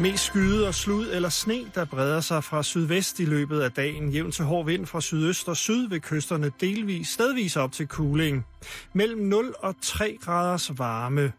Mest 0.00 0.24
skyde 0.24 0.68
og 0.68 0.74
slud 0.74 1.10
eller 1.12 1.28
sne, 1.28 1.70
der 1.74 1.84
breder 1.84 2.20
sig 2.20 2.44
fra 2.44 2.62
sydvest 2.62 3.20
i 3.20 3.24
løbet 3.24 3.60
af 3.60 3.72
dagen. 3.72 4.08
Jævn 4.10 4.32
til 4.32 4.44
hård 4.44 4.66
vind 4.66 4.86
fra 4.86 5.00
sydøst 5.00 5.48
og 5.48 5.56
syd 5.56 5.88
ved 5.88 6.00
kysterne 6.00 6.52
delvis 6.60 7.08
stedvis 7.08 7.56
op 7.56 7.72
til 7.72 7.88
kuling. 7.88 8.46
Mellem 8.92 9.20
0 9.20 9.54
og 9.58 9.74
3 9.82 10.18
graders 10.20 10.78
varme. 10.78 11.32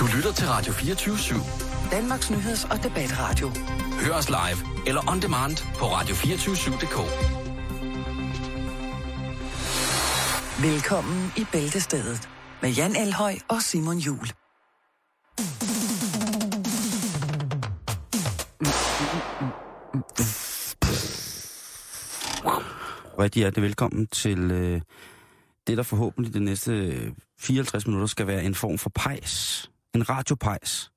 Du 0.00 0.06
lytter 0.16 0.32
til 0.32 0.46
Radio 0.48 0.72
24 0.72 1.14
/7. 1.14 1.90
Danmarks 1.90 2.30
Nyheds- 2.30 2.70
og 2.70 2.82
Debatradio. 2.82 3.50
Hør 4.00 4.12
os 4.14 4.28
live 4.28 4.86
eller 4.86 5.10
on 5.10 5.22
demand 5.22 5.56
på 5.78 5.84
radio247.dk. 5.84 6.98
Velkommen 10.62 11.32
i 11.36 11.46
Bæltestedet 11.52 12.28
med 12.62 12.70
Jan 12.70 12.96
Elhøj 12.96 13.34
og 13.48 13.62
Simon 13.62 13.98
Jul. 13.98 14.26
Rigtig 23.18 23.40
hjertelig 23.40 23.62
velkommen 23.62 24.06
til 24.06 24.50
øh, 24.50 24.80
det, 25.66 25.76
der 25.76 25.82
forhåbentlig 25.82 26.34
de 26.34 26.40
næste 26.40 26.72
øh, 26.72 27.12
54 27.40 27.86
minutter 27.86 28.06
skal 28.06 28.26
være 28.26 28.44
en 28.44 28.54
form 28.54 28.78
for 28.78 28.90
pejs. 28.94 29.70
En 29.94 30.08
radiopejs. 30.08 30.90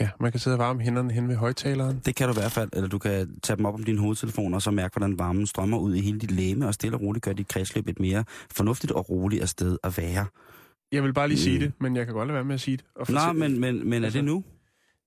Ja, 0.00 0.08
man 0.20 0.30
kan 0.30 0.40
sidde 0.40 0.54
og 0.54 0.58
varme 0.58 0.80
hænderne 0.80 1.12
hen 1.12 1.28
ved 1.28 1.36
højtaleren. 1.36 1.98
Det 2.06 2.16
kan 2.16 2.28
du 2.28 2.32
i 2.34 2.36
hvert 2.40 2.52
fald, 2.52 2.70
eller 2.72 2.88
du 2.88 2.98
kan 2.98 3.40
tage 3.42 3.56
dem 3.56 3.64
op 3.64 3.74
om 3.74 3.84
din 3.84 3.98
hovedtelefon, 3.98 4.54
og 4.54 4.62
så 4.62 4.70
mærke, 4.70 4.92
hvordan 4.98 5.18
varmen 5.18 5.46
strømmer 5.46 5.78
ud 5.78 5.94
i 5.94 6.00
hele 6.00 6.18
dit 6.20 6.30
læme, 6.30 6.66
og 6.66 6.74
stille 6.74 6.96
og 6.96 7.00
roligt 7.02 7.24
gør 7.24 7.32
dit 7.32 7.48
kredsløb 7.48 7.88
et 7.88 8.00
mere 8.00 8.24
fornuftigt 8.50 8.92
og 8.92 9.10
roligt 9.10 9.42
af 9.42 9.48
sted 9.48 9.78
at 9.84 9.98
være. 9.98 10.26
Jeg 10.92 11.02
vil 11.02 11.12
bare 11.14 11.28
lige 11.28 11.38
sige 11.38 11.58
Mm. 11.58 11.64
det, 11.64 11.72
men 11.80 11.96
jeg 11.96 12.04
kan 12.06 12.14
godt 12.14 12.26
lade 12.26 12.34
være 12.34 12.44
med 12.44 12.54
at 12.54 12.60
sige 12.60 12.76
det. 12.76 12.84
Og 12.96 13.06
Nå, 13.08 13.18
fortælle- 13.20 13.38
men, 13.48 13.60
men, 13.60 13.90
men 13.90 14.02
er 14.02 14.06
Altså, 14.06 14.16
det 14.18 14.24
nu? 14.24 14.44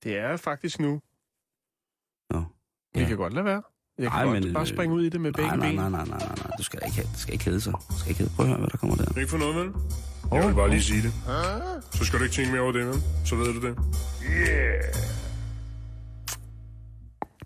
Det 0.03 0.17
er 0.17 0.37
faktisk 0.37 0.79
nu. 0.79 1.01
Nå. 2.33 2.43
Vi 2.93 3.01
Ja. 3.01 3.07
kan 3.07 3.17
godt 3.17 3.33
lade 3.33 3.45
være. 3.45 3.61
Jeg 3.97 4.11
kan 4.11 4.19
Ej, 4.19 4.25
godt 4.25 4.43
men, 4.43 4.53
bare 4.53 4.63
øh, 4.63 4.67
springe 4.67 4.95
ud 4.95 5.03
i 5.03 5.09
det 5.09 5.21
med 5.21 5.31
begge 5.33 5.47
Nej, 5.47 5.57
nej, 5.57 5.67
ben. 5.67 5.75
nej, 5.75 5.89
nej, 5.89 6.05
nej, 6.05 6.17
nej, 6.17 6.35
nej. 6.47 6.57
Du 6.57 6.63
skal 6.63 6.79
ikke, 6.85 7.01
det 7.01 7.17
skal 7.19 7.33
ikke 7.33 7.45
hedde 7.45 7.61
sig. 7.61 7.73
Du 7.73 7.97
skal 7.99 8.09
ikke 8.09 8.19
hedde. 8.19 8.33
Prøv 8.35 8.45
at 8.45 8.49
høre, 8.49 8.59
hvad 8.59 8.69
der 8.69 8.77
kommer 8.77 8.95
der. 8.95 9.19
Ikke 9.19 9.29
for 9.31 9.37
noget, 9.37 9.55
vel? 9.55 9.69
Jeg 10.31 10.47
vil 10.47 10.55
bare 10.55 10.69
lige 10.69 10.83
sige 10.83 11.01
det. 11.01 11.13
Så 11.93 12.05
skal 12.05 12.19
du 12.19 12.23
ikke 12.23 12.35
tænke 12.35 12.51
mere 12.51 12.61
over 12.61 12.71
det, 12.71 12.87
vel? 12.87 12.95
Så 13.25 13.35
ved 13.35 13.53
du 13.53 13.67
det. 13.67 13.77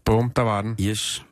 Boom, 0.06 0.30
der 0.30 0.42
var 0.42 0.62
den. 0.62 0.78
Yes. 0.82 1.26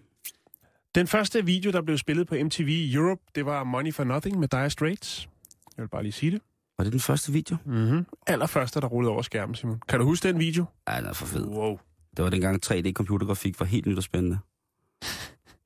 Den 0.95 1.07
første 1.07 1.45
video, 1.45 1.71
der 1.71 1.81
blev 1.81 1.97
spillet 1.97 2.27
på 2.27 2.35
MTV 2.43 2.91
Europe, 2.93 3.21
det 3.35 3.45
var 3.45 3.63
Money 3.63 3.93
for 3.93 4.03
Nothing 4.03 4.39
med 4.39 4.47
Dire 4.47 4.69
Straits. 4.69 5.29
Jeg 5.77 5.83
vil 5.83 5.89
bare 5.89 6.03
lige 6.03 6.11
sige 6.11 6.31
det. 6.31 6.41
Var 6.77 6.83
det 6.83 6.93
den 6.93 6.99
første 6.99 7.31
video? 7.31 7.57
Mm-hmm. 7.65 8.05
Allerførste, 8.27 8.81
der 8.81 8.87
rullede 8.87 9.11
over 9.11 9.21
skærmen, 9.21 9.55
Simon. 9.55 9.81
Kan 9.89 9.99
du 9.99 10.05
huske 10.05 10.27
den 10.27 10.39
video? 10.39 10.65
Ej, 10.87 10.99
den 10.99 11.09
er 11.09 11.13
for 11.13 11.25
fed. 11.25 11.45
Wow. 11.45 11.79
Det 12.17 12.23
var 12.23 12.29
dengang 12.29 12.65
3D-computergrafik 12.65 13.59
var 13.59 13.65
helt 13.65 13.85
nyt 13.85 13.97
og 13.97 14.03
spændende. 14.03 14.37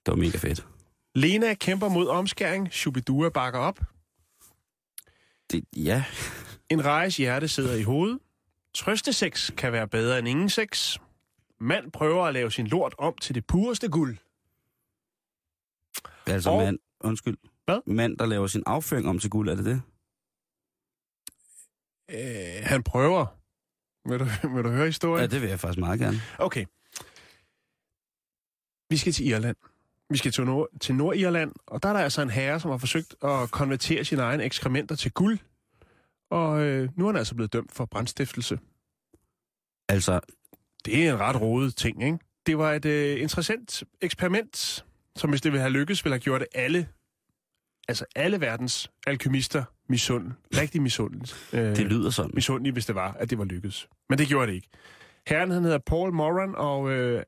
Det 0.06 0.08
var 0.08 0.16
mega 0.16 0.38
fedt. 0.38 0.66
Lena 1.16 1.54
kæmper 1.54 1.90
mod 1.90 2.08
omskæring. 2.08 2.68
Shubidua 2.72 3.30
bakker 3.30 3.60
op. 3.60 3.80
Det, 5.52 5.64
ja, 5.76 6.06
En 6.70 6.86
rejes 6.86 7.18
hjerte 7.18 7.48
sidder 7.48 7.76
i 7.76 7.84
hovedet. 7.84 8.20
Trøstesex 8.76 9.52
kan 9.58 9.72
være 9.72 9.88
bedre 9.88 10.20
end 10.20 10.28
ingen 10.28 10.50
sex. 10.50 10.98
Mand 11.60 11.92
prøver 11.92 12.26
at 12.26 12.34
lave 12.34 12.52
sin 12.52 12.68
lort 12.68 12.96
om 12.98 13.18
til 13.22 13.36
det 13.36 13.48
pureste 13.48 13.90
guld. 13.90 14.18
altså 16.28 16.50
Og- 16.50 16.58
mand, 16.64 16.80
undskyld. 17.00 17.38
Hvad? 17.66 17.80
Mand, 17.88 18.18
der 18.18 18.26
laver 18.26 18.48
sin 18.48 18.64
afføring 18.66 19.08
om 19.08 19.20
til 19.20 19.30
guld, 19.30 19.50
er 19.50 19.56
det 19.56 19.66
det? 19.66 19.82
Øh, 22.12 22.64
han 22.64 22.84
prøver. 22.84 23.26
Vil 24.10 24.20
du, 24.20 24.26
vil 24.56 24.64
du 24.64 24.70
høre 24.70 24.86
historien? 24.86 25.22
Ja, 25.22 25.28
det 25.36 25.42
vil 25.42 25.50
jeg 25.50 25.60
faktisk 25.60 25.80
meget 25.80 26.00
gerne. 26.00 26.18
Okay. 26.40 26.66
Vi 28.90 28.98
skal 28.98 29.14
til 29.14 29.28
Irland. 29.28 29.56
Vi 30.10 30.18
skal 30.18 30.32
til, 30.32 30.44
Nord- 30.46 30.80
til 30.82 30.96
Nordirland, 30.96 31.52
og 31.68 31.84
der 31.84 31.90
er 31.90 31.94
der 31.94 32.00
altså 32.00 32.22
en 32.22 32.30
herre, 32.30 32.60
som 32.60 32.72
har 32.72 32.78
forsøgt 32.78 33.16
at 33.24 33.52
konvertere 33.52 34.06
sine 34.06 34.22
egne 34.22 34.44
ekskrementer 34.44 34.96
til 34.96 35.12
guld. 35.12 35.40
Og 36.32 36.62
øh, 36.62 36.90
nu 36.98 37.04
er 37.08 37.10
han 37.12 37.18
altså 37.18 37.36
blevet 37.36 37.54
dømt 37.54 37.72
for 37.72 37.86
brandstiftelse. 37.86 38.60
Altså, 39.90 40.20
Det 40.86 41.06
er 41.08 41.14
en 41.14 41.20
ret 41.20 41.42
rodet 41.42 41.76
ting, 41.76 42.04
ikke? 42.04 42.18
Det 42.46 42.58
var 42.58 42.74
et 42.74 42.86
øh, 42.86 43.22
interessant 43.22 43.84
eksperiment, 44.02 44.86
som 45.16 45.30
hvis 45.30 45.42
det 45.42 45.52
ville 45.52 45.62
have 45.62 45.72
lykkes, 45.72 46.06
ville 46.06 46.14
have 46.14 46.20
gjort 46.22 46.44
alle, 46.56 46.88
altså 47.88 48.06
alle 48.16 48.42
verdens 48.42 48.92
alkymister 49.08 49.64
misund, 49.90 50.32
rigtig 50.58 50.82
misundeligt. 50.82 51.50
Øh, 51.54 51.76
det 51.76 51.86
lyder 51.86 52.10
sådan. 52.10 52.32
misundelige, 52.34 52.74
hvis 52.74 52.86
det 52.86 52.96
var, 52.96 53.14
at 53.14 53.30
det 53.30 53.38
var 53.38 53.44
lykkedes. 53.46 53.88
Men 54.10 54.18
det 54.20 54.28
gjorde 54.28 54.48
det 54.48 54.54
ikke. 54.54 54.70
Herren, 55.28 55.52
han 55.52 55.64
hedder 55.64 55.78
Paul 55.78 56.14
Moran, 56.14 56.56
og 56.56 56.92
øh, 56.92 57.24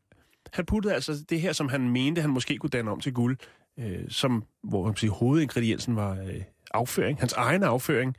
han 0.54 0.66
puttede 0.66 0.94
altså 0.94 1.24
det 1.30 1.42
her, 1.42 1.54
som 1.54 1.70
han 1.70 1.90
mente, 1.90 2.22
han 2.22 2.30
måske 2.30 2.58
kunne 2.58 2.70
danne 2.70 2.92
om 2.92 3.00
til 3.00 3.14
guld, 3.14 3.38
øh, 3.80 4.10
som, 4.10 4.44
hvor 4.64 4.84
man 4.84 4.94
kan 4.94 5.00
sige, 5.00 5.10
hovedingrediensen 5.10 5.96
var 5.96 6.12
øh, 6.12 6.42
afføring, 6.72 7.20
hans 7.20 7.34
egen 7.34 7.64
afføring, 7.64 8.16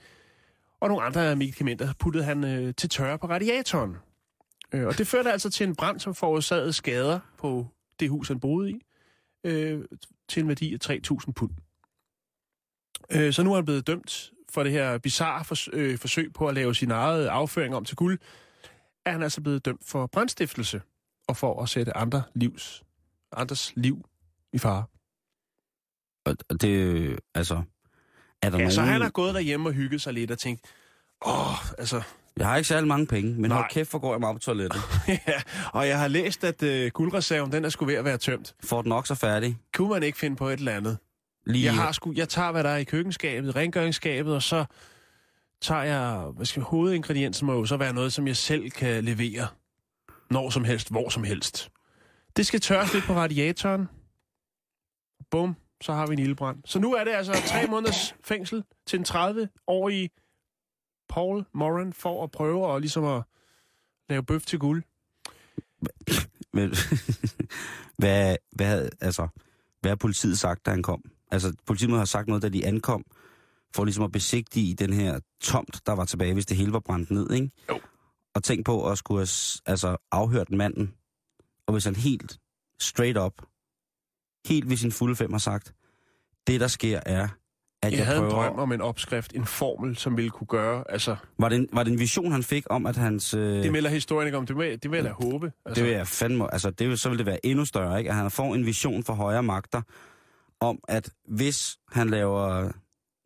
og 0.80 0.88
nogle 0.88 1.04
andre 1.04 1.36
medicamenter 1.36 1.92
puttede 1.98 2.24
han 2.24 2.44
øh, 2.44 2.74
til 2.74 2.88
tørre 2.88 3.18
på 3.18 3.26
radiatoren. 3.26 3.96
Øh, 4.72 4.86
og 4.86 4.98
det 4.98 5.06
førte 5.06 5.32
altså 5.32 5.50
til 5.50 5.66
en 5.66 5.76
brand, 5.76 6.00
som 6.00 6.14
forårsagede 6.14 6.72
skader 6.72 7.20
på 7.38 7.66
det 8.00 8.10
hus, 8.10 8.28
han 8.28 8.40
boede 8.40 8.70
i, 8.70 8.82
øh, 9.44 9.84
til 10.28 10.42
en 10.42 10.48
værdi 10.48 10.74
af 10.74 10.78
3.000 10.90 11.32
pund. 11.32 11.50
Øh, 13.10 13.32
så 13.32 13.42
nu 13.42 13.50
er 13.52 13.54
han 13.54 13.64
blevet 13.64 13.86
dømt 13.86 14.32
for 14.50 14.62
det 14.62 14.72
her 14.72 14.98
bizarre 14.98 15.44
fors- 15.44 15.68
øh, 15.72 15.98
forsøg 15.98 16.32
på 16.32 16.46
at 16.46 16.54
lave 16.54 16.74
sin 16.74 16.90
eget 16.90 17.26
afføring 17.26 17.74
om 17.74 17.84
til 17.84 17.96
guld, 17.96 18.18
er 19.04 19.12
han 19.12 19.22
altså 19.22 19.40
blevet 19.40 19.64
dømt 19.64 19.84
for 19.84 20.06
brandstiftelse 20.06 20.80
og 21.28 21.36
for 21.36 21.62
at 21.62 21.68
sætte 21.68 21.96
andre 21.96 22.22
livs, 22.34 22.82
andres 23.32 23.72
liv 23.76 24.04
i 24.52 24.58
fare. 24.58 24.84
Og 26.26 26.60
det, 26.60 27.18
altså, 27.34 27.54
er 27.54 28.50
der 28.50 28.58
Ja, 28.58 28.62
nogen... 28.62 28.70
så 28.72 28.80
han 28.80 29.00
har 29.00 29.10
gået 29.10 29.34
derhjemme 29.34 29.68
og 29.68 29.72
hygget 29.72 30.02
sig 30.02 30.12
lidt 30.12 30.30
og 30.30 30.38
tænkt, 30.38 30.62
åh, 31.26 31.70
altså, 31.78 32.02
Jeg 32.36 32.46
har 32.46 32.56
ikke 32.56 32.68
særlig 32.68 32.88
mange 32.88 33.06
penge, 33.06 33.32
men 33.34 33.50
Nej. 33.50 33.58
hold 33.58 33.70
kæft, 33.70 33.90
hvor 33.90 33.98
går 33.98 34.12
jeg 34.12 34.20
meget 34.20 34.36
på 34.36 34.40
toilettet. 34.40 34.80
ja, 35.08 35.42
og 35.72 35.88
jeg 35.88 35.98
har 35.98 36.08
læst, 36.08 36.44
at 36.44 36.62
øh, 36.62 36.90
guldreserven, 36.90 37.52
den 37.52 37.64
er 37.64 37.68
sgu 37.68 37.84
ved 37.84 37.94
at 37.94 38.04
være 38.04 38.18
tømt. 38.18 38.54
Fort 38.64 38.84
Knox 38.84 39.10
er 39.10 39.14
færdig. 39.14 39.58
Kunne 39.74 39.88
man 39.88 40.02
ikke 40.02 40.18
finde 40.18 40.36
på 40.36 40.48
et 40.48 40.58
eller 40.58 40.72
andet? 40.72 40.98
Lige 41.46 41.64
Jeg, 41.64 41.74
har 41.74 41.92
sgu, 41.92 42.12
jeg 42.16 42.28
tager, 42.28 42.52
hvad 42.52 42.64
der 42.64 42.70
er 42.70 42.76
i 42.76 42.84
køkkenskabet, 42.84 43.56
rengøringsskabet, 43.56 44.34
og 44.34 44.42
så 44.42 44.64
tager 45.60 45.82
jeg, 45.82 46.30
hvad 46.36 46.46
skal 46.46 46.62
hovedingrediensen 46.62 47.46
må 47.46 47.52
jo 47.52 47.64
så 47.66 47.76
være 47.76 47.92
noget, 47.92 48.12
som 48.12 48.26
jeg 48.26 48.36
selv 48.36 48.70
kan 48.70 49.04
levere. 49.04 49.46
Når 50.30 50.50
som 50.50 50.64
helst, 50.64 50.90
hvor 50.90 51.08
som 51.08 51.24
helst. 51.24 51.70
Det 52.36 52.46
skal 52.46 52.60
tørres 52.60 52.94
lidt 52.94 53.04
på 53.04 53.14
radiatoren. 53.14 53.88
Bum, 55.30 55.56
så 55.80 55.92
har 55.92 56.06
vi 56.06 56.12
en 56.12 56.18
ildbrand. 56.18 56.62
Så 56.64 56.78
nu 56.78 56.94
er 56.94 57.04
det 57.04 57.10
altså 57.10 57.32
tre 57.46 57.66
måneders 57.66 58.14
fængsel 58.24 58.64
til 58.86 58.98
en 58.98 59.04
30-årig 59.08 60.10
Paul 61.08 61.44
Moran 61.54 61.92
for 61.92 62.24
at 62.24 62.30
prøve 62.30 62.74
at, 62.74 62.80
ligesom 62.80 63.04
at 63.04 63.22
lave 64.08 64.22
bøf 64.22 64.42
til 64.46 64.58
guld. 64.58 64.82
Men, 66.52 66.70
hvad, 67.98 68.36
hvad, 68.52 68.88
altså, 69.00 69.28
hvad 69.80 69.90
har 69.90 69.96
politiet 69.96 70.38
sagt, 70.38 70.66
da 70.66 70.70
han 70.70 70.82
kom? 70.82 71.02
Altså, 71.30 71.54
politiet 71.66 71.90
må 71.90 71.96
have 71.96 72.06
sagt 72.06 72.28
noget, 72.28 72.42
da 72.42 72.48
de 72.48 72.66
ankom, 72.66 73.04
for 73.74 73.84
ligesom 73.84 74.04
at 74.04 74.12
besigtige 74.12 74.74
den 74.74 74.92
her 74.92 75.20
tomt, 75.40 75.80
der 75.86 75.92
var 75.92 76.04
tilbage, 76.04 76.34
hvis 76.34 76.46
det 76.46 76.56
hele 76.56 76.72
var 76.72 76.80
brændt 76.80 77.10
ned, 77.10 77.30
ikke? 77.30 77.50
Jo. 77.68 77.80
Og 78.38 78.44
tænk 78.44 78.66
på 78.66 78.90
at 78.90 78.98
skulle 78.98 79.18
have 79.18 79.28
altså, 79.66 79.96
afhørt 80.12 80.50
manden, 80.50 80.94
og 81.66 81.72
hvis 81.72 81.84
han 81.84 81.96
helt 81.96 82.38
straight 82.80 83.18
up, 83.18 83.32
helt 84.46 84.70
ved 84.70 84.76
sin 84.76 84.92
fulde 84.92 85.16
fem 85.16 85.32
har 85.32 85.38
sagt, 85.38 85.74
det 86.46 86.60
der 86.60 86.66
sker 86.66 87.00
er, 87.06 87.28
at 87.82 87.92
jeg, 87.92 87.98
Jeg 87.98 88.06
havde 88.06 88.18
en 88.18 88.30
prøver... 88.30 88.44
drøm 88.44 88.58
om 88.58 88.72
en 88.72 88.80
opskrift, 88.80 89.32
en 89.34 89.46
formel, 89.46 89.96
som 89.96 90.16
ville 90.16 90.30
kunne 90.30 90.46
gøre, 90.46 90.84
altså, 90.88 91.16
Var 91.38 91.48
det, 91.48 91.56
en, 91.58 91.68
var 91.72 91.82
det 91.82 91.92
en 91.92 91.98
vision, 91.98 92.32
han 92.32 92.42
fik 92.42 92.64
om, 92.70 92.86
at 92.86 92.96
hans... 92.96 93.34
Øh, 93.34 93.62
det 93.62 93.72
melder 93.72 93.90
historien 93.90 94.26
ikke 94.28 94.38
om, 94.38 94.46
det 94.46 94.56
vil, 94.56 94.82
det 94.82 94.90
vil 94.90 94.96
jeg 94.96 95.04
da 95.04 95.10
håbe. 95.12 95.52
Altså, 95.64 95.80
Det 95.80 95.88
vil 95.88 95.96
jeg 95.96 96.06
fandme, 96.06 96.52
altså 96.52 96.70
det 96.70 96.88
vil, 96.88 96.98
så 96.98 97.08
vil 97.08 97.18
det 97.18 97.26
være 97.26 97.46
endnu 97.46 97.64
større, 97.64 97.98
ikke? 97.98 98.10
At 98.10 98.16
han 98.16 98.30
får 98.30 98.54
en 98.54 98.66
vision 98.66 99.04
for 99.04 99.12
højere 99.12 99.42
magter, 99.42 99.82
om 100.60 100.78
at 100.88 101.10
hvis 101.28 101.78
han 101.92 102.10
laver 102.10 102.72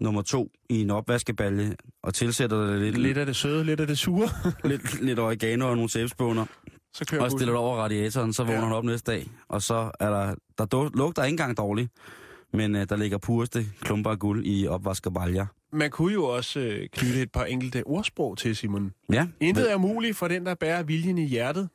nummer 0.03 0.23
to 0.23 0.51
i 0.69 0.81
en 0.81 0.91
opvaskebalje, 0.91 1.77
og 2.03 2.15
tilsætter 2.15 2.67
det 2.67 2.81
lidt, 2.81 2.99
Lidt 2.99 3.19
af 3.19 3.27
det 3.27 3.37
søde, 3.37 3.65
lidt 3.65 3.81
af 3.81 3.87
det 3.87 3.99
sure. 3.99 4.29
lidt, 4.71 5.03
lidt 5.03 5.19
oregano 5.19 5.69
og 5.69 5.75
nogle 5.77 5.91
sæbespåner, 5.91 6.47
Så 6.95 7.05
kører 7.05 7.23
og 7.23 7.31
stiller 7.31 7.53
det 7.53 7.61
over 7.61 7.77
radiatoren, 7.77 8.33
så 8.33 8.43
vågner 8.45 8.59
Ja. 8.59 8.65
han 8.65 8.73
op 8.73 8.85
næste 8.85 9.13
dag, 9.13 9.27
og 9.49 9.63
så 9.63 9.91
er 10.01 10.11
der, 10.11 10.35
der 10.59 10.97
lugter 10.97 11.25
ikke 11.25 11.33
engang 11.33 11.57
dårligt, 11.57 11.91
men 12.53 12.75
uh, 12.75 12.83
der 12.89 12.97
ligger 12.97 13.19
pureste 13.19 13.67
klumper 13.81 14.11
af 14.11 14.19
guld 14.19 14.47
i 14.47 14.67
opvaskebaljer. 14.67 15.47
Man 15.73 15.91
kunne 15.91 16.13
jo 16.13 16.25
også 16.25 16.61
øh, 16.61 16.89
knytte 16.93 17.23
et 17.23 17.33
par 17.33 17.45
enkelte 17.45 17.83
ordsprog 17.87 18.39
til, 18.39 18.57
Simon. 18.57 18.93
Ja, 19.13 19.27
Intet 19.41 19.73
er 19.73 19.77
muligt 19.79 20.17
for 20.17 20.29
den, 20.29 20.47
der 20.47 20.55
bærer 20.55 20.83
viljen 20.83 21.19
i 21.19 21.27
hjertet. 21.27 21.69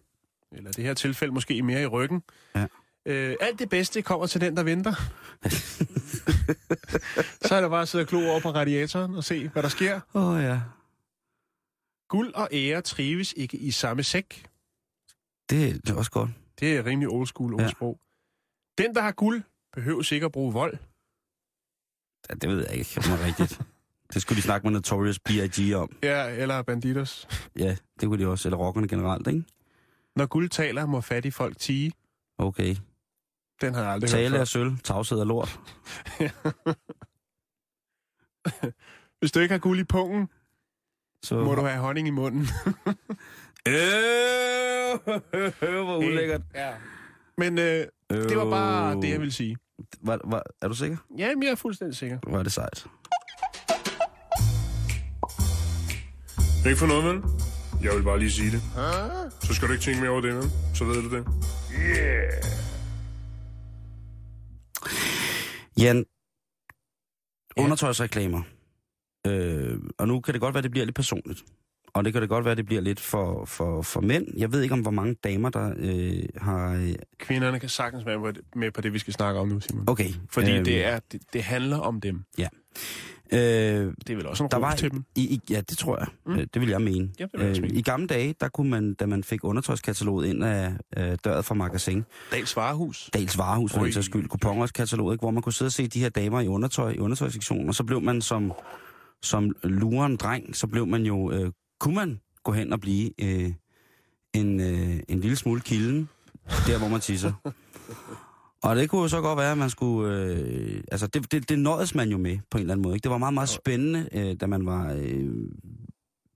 Eller 0.52 0.72
det 0.72 0.84
her 0.84 0.94
tilfælde 0.94 1.34
måske 1.34 1.62
mere 1.62 1.82
i 1.82 1.86
ryggen. 1.86 2.22
Ja. 2.56 2.66
Øh, 3.06 3.36
alt 3.42 3.60
det 3.60 3.70
bedste 3.70 4.02
kommer 4.02 4.26
til 4.28 4.42
den, 4.42 4.58
der 4.58 4.64
venter. 4.64 4.94
så 7.42 7.56
er 7.56 7.62
det 7.62 7.70
bare 7.70 7.82
at 7.82 7.88
sidde 7.88 8.02
og 8.04 8.08
klo 8.08 8.20
over 8.30 8.40
på 8.40 8.50
radiatoren 8.52 9.16
og 9.16 9.24
se, 9.24 9.48
hvad 9.48 9.64
der 9.64 9.70
sker. 9.70 10.00
Åh 10.14 10.28
oh, 10.28 10.44
ja. 10.44 10.62
Guld 12.10 12.34
og 12.34 12.50
ære 12.52 12.82
trives 12.82 13.34
ikke 13.38 13.58
i 13.58 13.72
samme 13.72 14.04
sæk. 14.04 14.46
Det, 15.50 15.74
det 15.86 15.90
er 15.90 15.96
også 15.96 16.12
godt. 16.12 16.30
Det 16.60 16.78
er 16.78 16.86
rimelig 16.86 17.10
old 17.10 17.28
school 17.28 17.56
Ja. 17.60 17.64
ordsprog. 17.66 18.00
Den, 18.78 18.96
der 18.96 19.02
har 19.02 19.12
guld, 19.12 19.42
behøver 19.74 20.14
ikke 20.14 20.26
at 20.26 20.32
bruge 20.32 20.54
vold. 20.54 20.78
Ja, 22.30 22.34
det 22.34 22.50
ved 22.50 22.66
jeg 22.70 22.76
ikke, 22.78 22.92
om 22.98 23.04
det 23.04 23.12
er 23.12 23.26
rigtigt. 23.26 23.62
Det 24.14 24.22
skulle 24.22 24.38
de 24.38 24.42
snakke 24.42 24.68
med 24.68 24.72
Notorious 24.74 25.20
B.I.G. 25.20 25.76
om. 25.76 25.96
Ja, 26.04 26.30
eller 26.30 26.62
banditos. 26.62 27.28
Ja, 27.56 27.78
det 28.00 28.08
kunne 28.10 28.24
de 28.24 28.30
også. 28.30 28.48
Eller 28.48 28.58
rockerne 28.58 28.88
generelt, 28.88 29.28
ikke? 29.28 29.44
Når 30.16 30.26
guld 30.26 30.50
taler, 30.50 30.86
må 30.86 31.02
fattige 31.02 31.32
folk 31.32 31.58
tige. 31.60 31.92
Okay. 32.38 32.76
Den 33.62 33.74
har 33.74 33.81
jeg 33.83 33.92
aldrig 33.92 34.09
Tale 34.09 34.30
hørt 34.30 34.39
er 34.42 34.45
sølv, 34.45 34.77
tavshed 34.83 35.19
er 35.19 35.24
lort. 35.25 35.59
Hvis 39.19 39.31
du 39.31 39.39
ikke 39.39 39.54
har 39.54 39.59
guld 39.59 39.80
i 39.80 39.83
pungen, 39.83 40.27
Så... 41.24 41.44
må 41.44 41.56
du 41.56 41.62
have 41.62 41.80
honning 41.80 42.07
i 42.07 42.12
munden. 42.12 42.48
Øh, 43.68 43.74
hvor 45.83 45.98
ulækkert. 45.98 46.42
Ja. 46.56 46.71
Men 47.38 47.57
øh, 47.57 47.86
det 48.09 48.38
var 48.38 48.50
bare 48.50 48.95
det, 48.95 49.09
jeg 49.09 49.19
ville 49.19 49.31
sige. 49.33 49.57
Var, 50.01 50.19
var, 50.24 50.44
er 50.62 50.68
du 50.68 50.74
sikker? 50.74 50.98
Jamen, 51.18 51.44
jeg 51.44 51.51
er 51.51 51.56
fuldstændig 51.56 51.98
sikker. 51.98 52.19
Var 52.27 52.44
det 52.44 52.51
sejt? 52.51 52.88
Ikke 56.65 56.80
for 56.80 56.86
noget, 56.88 57.06
vel? 57.06 57.21
Jeg 57.83 57.95
vil 57.95 58.04
bare 58.04 58.19
lige 58.19 58.31
sige 58.31 58.51
det. 58.51 58.62
Så 59.44 59.54
skal 59.54 59.68
du 59.68 59.74
ikke 59.74 59.86
tænke 59.86 60.01
mere 60.01 60.09
over 60.09 60.21
det, 60.21 60.36
vel? 60.36 60.51
Så 60.75 60.86
ved 60.86 61.01
du 61.01 61.15
det. 61.15 61.25
Jan, 65.80 66.06
undertøjsreklamer. 67.58 68.42
Øh, 69.28 69.80
og 69.98 70.08
nu 70.08 70.22
kan 70.22 70.34
det 70.34 70.42
godt 70.42 70.54
være, 70.54 70.64
det 70.64 70.72
bliver 70.72 70.86
lidt 70.86 70.96
personligt. 70.96 71.44
Og 71.98 72.06
det 72.06 72.14
kan 72.14 72.22
det 72.22 72.30
godt 72.30 72.46
være, 72.46 72.56
det 72.56 72.66
bliver 72.66 72.82
lidt 72.82 73.00
for, 73.00 73.46
for, 73.46 73.82
for 73.82 74.02
mænd. 74.02 74.28
Jeg 74.38 74.52
ved 74.52 74.62
ikke 74.62 74.74
om, 74.74 74.80
hvor 74.82 74.92
mange 74.92 75.16
damer, 75.24 75.50
der 75.50 75.74
øh, 75.78 76.24
har... 76.42 76.74
Øh, 76.74 76.96
Kvinderne 77.20 77.60
kan 77.60 77.70
sagtens 77.70 78.06
være 78.06 78.20
med, 78.20 78.34
med 78.56 78.72
på 78.72 78.82
det, 78.82 78.94
vi 78.94 79.00
skal 79.00 79.14
snakke 79.14 79.40
om 79.40 79.48
nu, 79.48 79.60
Simon. 79.60 79.84
okay. 79.90 80.10
Fordi 80.30 80.56
øhm, 80.56 80.64
det, 80.66 80.86
er, 80.86 81.00
det, 81.12 81.22
det 81.34 81.44
handler 81.44 81.78
om 81.78 82.02
dem. 82.02 82.24
Øh, 83.34 83.40
Det 83.40 84.10
er 84.10 84.16
vel 84.16 84.28
også 84.28 84.44
en 84.44 84.50
der 84.52 84.58
var, 84.58 84.76
til 84.76 84.92
dem. 84.92 85.04
i, 85.16 85.22
i, 85.22 85.40
ja, 85.50 85.62
det 85.62 85.78
tror 85.78 85.98
jeg. 85.98 86.08
Mm. 86.26 86.34
Mm. 86.34 86.48
Det 86.54 86.62
vil 86.62 86.70
jeg 86.70 86.82
mene. 86.82 87.10
Ja, 87.20 87.24
det 87.24 87.40
vil 87.40 87.48
jeg 87.48 87.64
Øh. 87.64 87.78
I 87.78 87.82
gamle 87.82 88.08
dage, 88.08 88.36
der 88.42 88.48
kunne 88.50 88.70
man, 88.70 88.94
da 88.94 89.06
man 89.06 89.24
fik 89.24 89.44
undertøjskataloget 89.44 90.28
ind 90.28 90.44
af 90.44 90.74
øh, 90.98 91.18
døret 91.24 91.46
fra 91.46 91.56
magasin, 91.56 92.04
Dals 92.32 92.56
Varehus. 92.56 93.10
Dals 93.14 93.38
Varehus 93.38 93.74
for 93.74 93.84
den 93.84 93.94
sags 93.94 94.06
skyld, 94.06 94.28
kupongerskatalog, 94.30 95.12
ikke, 95.14 95.22
hvor 95.22 95.32
man 95.32 95.44
kunne 95.44 95.54
sidde 95.54 95.70
og 95.70 95.74
se 95.74 95.88
de 95.88 96.00
her 96.00 96.10
damer 96.10 96.42
i 96.42 96.48
undertøj, 96.48 96.92
i 96.92 97.00
undertøjssektionen, 97.00 97.70
og 97.70 97.76
så 97.76 97.84
blev 97.84 98.02
man 98.02 98.22
som, 98.22 98.54
som 99.22 99.56
luren 99.64 100.16
dreng, 100.16 100.56
så 100.56 100.68
blev 100.68 100.88
man 100.88 101.04
jo, 101.04 101.32
øh, 101.32 101.52
kunne 101.80 101.96
man 101.96 102.20
gå 102.44 102.52
hen 102.52 102.74
og 102.74 102.80
blive 102.80 103.12
øh, 103.22 103.54
en, 104.34 104.60
øh, 104.60 105.00
en 105.08 105.20
lille 105.20 105.36
smule 105.36 105.62
kilden, 105.62 106.10
der 106.68 106.78
hvor 106.78 106.88
man 106.88 107.02
tisser. 107.02 107.34
Og 108.64 108.76
det 108.76 108.90
kunne 108.90 109.02
jo 109.02 109.08
så 109.08 109.22
godt 109.22 109.38
være, 109.38 109.52
at 109.52 109.58
man 109.58 109.70
skulle... 109.70 110.16
Øh, 110.16 110.84
altså, 110.92 111.08
det, 111.08 111.32
det, 111.32 111.50
det 111.50 111.60
nåedes 111.60 111.96
man 111.96 112.10
jo 112.10 112.18
med 112.18 112.38
på 112.52 112.58
en 112.58 112.62
eller 112.62 112.74
anden 112.74 112.84
måde. 112.84 112.96
Ikke? 112.96 113.04
Det 113.04 113.12
var 113.12 113.18
meget, 113.18 113.34
meget 113.34 113.50
spændende, 113.50 114.10
øh, 114.12 114.36
da 114.42 114.48
man 114.48 114.66
var 114.66 114.94
øh, 114.94 115.30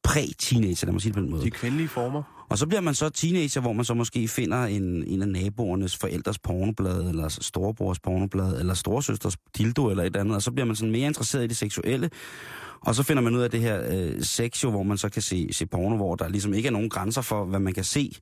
præ-teenager, 0.03 0.85
lad 0.85 0.91
mig 0.91 1.01
sige 1.01 1.09
det 1.09 1.15
på 1.15 1.21
den 1.21 1.29
måde. 1.29 1.43
De 1.43 1.51
kvindelige 1.51 1.87
former. 1.87 2.23
Og 2.49 2.57
så 2.57 2.67
bliver 2.67 2.81
man 2.81 2.95
så 2.95 3.09
teenager, 3.09 3.61
hvor 3.61 3.73
man 3.73 3.85
så 3.85 3.93
måske 3.93 4.27
finder 4.27 4.65
en, 4.65 5.03
en 5.07 5.21
af 5.21 5.27
naboernes 5.27 5.97
forældres 5.97 6.39
pornoblad, 6.39 7.09
eller 7.09 7.27
storebrors 7.29 7.99
pornoblad, 7.99 8.59
eller 8.59 8.73
storesøsters 8.73 9.37
dildo, 9.57 9.89
eller 9.89 10.03
et 10.03 10.07
eller 10.07 10.19
andet, 10.19 10.35
og 10.35 10.41
så 10.41 10.51
bliver 10.51 10.65
man 10.65 10.75
sådan 10.75 10.91
mere 10.91 11.07
interesseret 11.07 11.43
i 11.43 11.47
det 11.47 11.57
seksuelle. 11.57 12.09
Og 12.81 12.95
så 12.95 13.03
finder 13.03 13.23
man 13.23 13.35
ud 13.35 13.41
af 13.41 13.51
det 13.51 13.59
her 13.59 13.83
øh, 13.91 14.21
sex, 14.21 14.63
jo, 14.63 14.69
hvor 14.69 14.83
man 14.83 14.97
så 14.97 15.09
kan 15.09 15.21
se, 15.21 15.53
se 15.53 15.65
porno, 15.65 15.95
hvor 15.95 16.15
der 16.15 16.29
ligesom 16.29 16.53
ikke 16.53 16.67
er 16.67 16.71
nogen 16.71 16.89
grænser 16.89 17.21
for, 17.21 17.45
hvad 17.45 17.59
man 17.59 17.73
kan 17.73 17.83
se. 17.83 18.15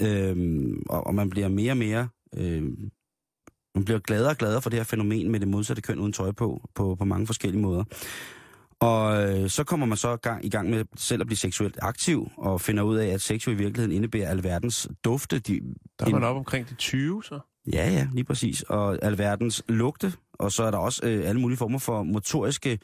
Øhm, 0.00 0.82
og, 0.88 1.06
og 1.06 1.14
man 1.14 1.30
bliver 1.30 1.48
mere 1.48 1.72
og 1.72 1.76
mere... 1.76 2.08
Øh, 2.36 2.62
man 3.74 3.84
bliver 3.84 3.98
gladere 3.98 4.30
og 4.30 4.36
gladere 4.36 4.62
for 4.62 4.70
det 4.70 4.78
her 4.78 4.84
fænomen 4.84 5.30
med 5.30 5.40
det 5.40 5.48
modsatte 5.48 5.82
køn 5.82 5.98
uden 5.98 6.12
tøj 6.12 6.32
på, 6.32 6.68
på, 6.74 6.94
på 6.94 7.04
mange 7.04 7.26
forskellige 7.26 7.62
måder. 7.62 7.84
Og 8.80 9.22
øh, 9.22 9.50
så 9.50 9.64
kommer 9.64 9.86
man 9.86 9.96
så 9.96 10.16
gang, 10.16 10.44
i 10.44 10.48
gang 10.48 10.70
med 10.70 10.84
selv 10.96 11.20
at 11.20 11.26
blive 11.26 11.36
seksuelt 11.36 11.78
aktiv, 11.82 12.30
og 12.36 12.60
finder 12.60 12.82
ud 12.82 12.96
af, 12.96 13.06
at 13.06 13.20
sex 13.20 13.46
i 13.46 13.50
virkeligheden 13.54 13.92
indebærer 13.92 14.30
alverdens 14.30 14.88
dufte. 15.04 15.38
De, 15.38 15.60
Der 15.98 16.06
er 16.06 16.10
man 16.10 16.24
op 16.24 16.36
omkring 16.36 16.68
de 16.68 16.74
20, 16.74 17.22
så. 17.24 17.40
Ja, 17.72 17.90
ja, 17.90 18.08
lige 18.12 18.24
præcis. 18.24 18.62
Og 18.62 18.98
alverdens 19.02 19.62
lugte, 19.68 20.12
og 20.32 20.52
så 20.52 20.62
er 20.62 20.70
der 20.70 20.78
også 20.78 21.06
øh, 21.06 21.28
alle 21.28 21.40
mulige 21.40 21.58
former 21.58 21.78
for 21.78 22.02
motoriske 22.02 22.78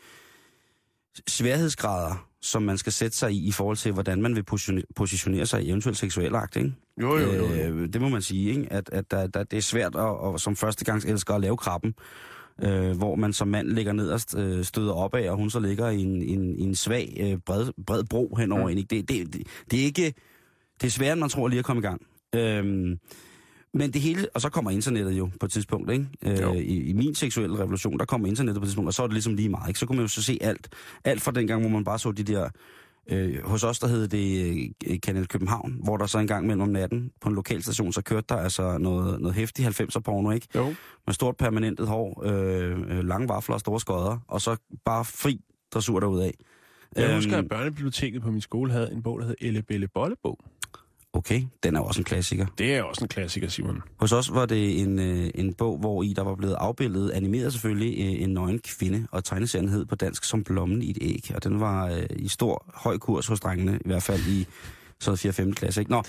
sværhedsgrader, 1.29 2.29
som 2.43 2.63
man 2.63 2.79
skal 2.79 2.93
sætte 2.93 3.17
sig 3.17 3.33
i, 3.33 3.49
i 3.49 3.53
forhold 3.53 3.77
til, 3.77 3.93
hvordan 3.93 4.23
man 4.23 4.35
vil 4.37 4.45
positione- 4.51 4.83
positionere 4.97 5.47
sig 5.47 5.63
i 5.63 5.69
eventuelt 5.71 5.99
seksuel 5.99 6.35
akt, 6.35 6.57
ikke? 6.57 6.73
Jo, 7.01 7.19
jo, 7.19 7.33
jo. 7.33 7.47
jo. 7.47 7.75
Øh, 7.75 7.89
det 7.93 8.01
må 8.01 8.09
man 8.09 8.23
sige, 8.23 8.51
ikke? 8.51 8.73
At, 8.73 8.91
at 8.93 9.11
der, 9.11 9.27
der, 9.27 9.45
det 9.45 9.57
er 9.57 9.61
svært 9.63 9.97
at, 9.97 10.35
at, 10.35 10.41
som 10.41 10.57
førstegangselsker 10.57 11.35
at 11.35 11.41
lave 11.41 11.57
krabben, 11.57 11.95
øh, 12.63 12.97
hvor 12.97 13.15
man 13.17 13.33
som 13.33 13.49
mand 13.49 13.69
ligger 13.69 13.93
nederst, 13.93 14.37
øh, 14.39 14.65
støder 14.65 14.93
opad, 14.93 15.29
og 15.29 15.37
hun 15.37 15.51
så 15.51 15.61
ligger 15.61 15.89
i 15.89 16.01
en, 16.01 16.23
en, 16.23 16.57
en 16.59 16.75
svag, 16.75 17.17
øh, 17.21 17.39
bred, 17.47 17.67
bred 17.87 18.05
bro 18.05 18.35
henover 18.39 18.63
Mm. 18.69 18.73
mm. 18.73 18.79
en. 18.79 18.85
Det, 18.91 19.09
det, 19.09 19.33
det, 19.35 19.43
det 19.71 19.81
er 19.81 19.85
ikke... 19.85 20.15
Det 20.81 20.87
er 20.87 20.91
sværere, 20.91 21.13
end 21.13 21.21
man 21.21 21.29
tror 21.29 21.49
lige 21.49 21.59
at 21.59 21.65
komme 21.65 21.81
i 21.81 21.83
gang. 21.83 22.03
Øhm, 22.35 22.99
men 23.77 23.93
det 23.93 24.01
hele, 24.01 24.29
og 24.35 24.41
så 24.41 24.49
kommer 24.49 24.71
internettet 24.71 25.13
jo 25.13 25.31
på 25.41 25.47
et 25.47 25.53
tidspunkt, 25.53 25.91
ikke? 25.91 26.07
Øh, 26.23 26.57
i, 26.57 26.91
I 26.91 26.93
min 26.93 27.15
seksuelle 27.15 27.59
revolution, 27.59 27.99
der 27.99 28.05
kommer 28.05 28.29
internettet 28.29 28.61
på 28.61 28.65
et 28.65 28.69
tidspunkt, 28.69 28.89
og 28.89 28.95
så 28.95 29.03
er 29.03 29.07
det 29.07 29.15
ligesom 29.15 29.35
lige 29.35 29.49
meget, 29.49 29.69
ikke? 29.69 29.81
Så 29.81 29.87
kunne 29.87 29.97
man 29.97 30.05
jo 30.05 30.09
så 30.09 30.23
se 30.23 30.39
alt. 30.41 30.69
Alt 31.05 31.23
fra 31.23 31.31
den 31.33 31.47
gang, 31.47 31.61
hvor 31.61 31.71
man 31.71 31.85
bare 31.85 31.99
så 31.99 32.13
de 32.13 32.23
der... 32.23 32.49
Øh, 33.11 33.45
hos 33.45 33.65
os, 33.65 33.79
der 33.79 33.87
hed 33.89 34.09
det 34.09 34.75
øh, 34.87 35.01
Kanal 35.03 35.27
København, 35.29 35.81
hvor 35.85 35.97
der 35.97 36.07
så 36.07 36.19
en 36.19 36.27
gang 36.27 36.47
mellem 36.47 36.63
om 36.63 36.69
natten 36.69 37.11
på 37.21 37.29
en 37.29 37.35
lokalstation, 37.35 37.93
så 37.93 38.03
kørte 38.03 38.27
der 38.29 38.37
altså 38.37 38.79
noget, 38.79 39.21
noget 39.21 39.35
hæftig 39.35 39.67
90'er 39.67 40.01
porno, 40.01 40.31
ikke? 40.31 40.49
Jo. 40.55 40.75
Med 41.07 41.15
stort 41.15 41.37
permanentet 41.37 41.87
hår, 41.89 42.23
øh, 42.25 42.71
øh, 42.89 43.05
lange 43.05 43.29
vafler 43.29 43.55
og 43.55 43.61
store 43.61 43.81
skodder, 43.81 44.19
og 44.29 44.41
så 44.41 44.57
bare 44.85 45.05
fri 45.05 45.41
dressur 45.75 46.01
derudad. 46.01 46.31
Jeg 46.97 47.15
husker, 47.15 47.37
Øhm, 47.37 47.45
at 47.45 47.49
børnebiblioteket 47.49 48.23
på 48.23 48.31
min 48.31 48.41
skole 48.41 48.73
havde 48.73 48.93
en 48.93 49.03
bog, 49.03 49.21
der 49.21 49.27
hed 49.27 49.35
Elle 49.41 49.63
Belle 49.63 49.89
Bollebog. 49.89 50.39
Okay, 51.17 51.43
den 51.63 51.77
er 51.77 51.81
også 51.81 52.01
en 52.01 52.05
klassiker. 52.05 52.47
Det 52.59 52.75
er 52.75 52.83
også 52.83 53.05
en 53.05 53.09
klassiker, 53.09 53.49
Simon. 53.49 53.83
Hos 54.01 54.13
os 54.13 54.35
var 54.35 54.47
det 54.47 54.81
en, 54.81 54.99
øh, 54.99 55.31
en 55.35 55.55
bog, 55.55 55.79
hvor 55.79 56.03
i 56.03 56.13
der 56.13 56.23
var 56.23 56.35
blevet 56.35 56.55
afbildet, 56.55 57.11
animeret 57.11 57.53
selvfølgelig, 57.53 57.99
øh, 57.99 58.23
en 58.23 58.35
nøgen 58.35 58.59
kvinde, 58.59 59.07
og 59.11 59.25
tegneserien 59.25 59.69
hed 59.69 59.85
på 59.85 59.95
dansk 59.95 60.25
som 60.25 60.45
Blommen 60.45 60.83
i 60.83 60.91
et 60.91 60.99
æg. 61.01 61.31
Og 61.35 61.45
den 61.45 61.61
var 61.61 61.87
øh, 61.87 62.07
i 62.17 62.29
stor, 62.29 62.65
høj 62.75 62.99
kurs 62.99 63.27
hos 63.27 63.41
drengene, 63.41 63.79
i 63.85 63.89
hvert 63.89 64.03
fald 64.03 64.21
i 64.21 64.47
sådan 65.01 65.51
4-5. 65.51 65.53
klasse. 65.53 65.81
Ikke? 65.81 65.91
Nå, 65.91 66.03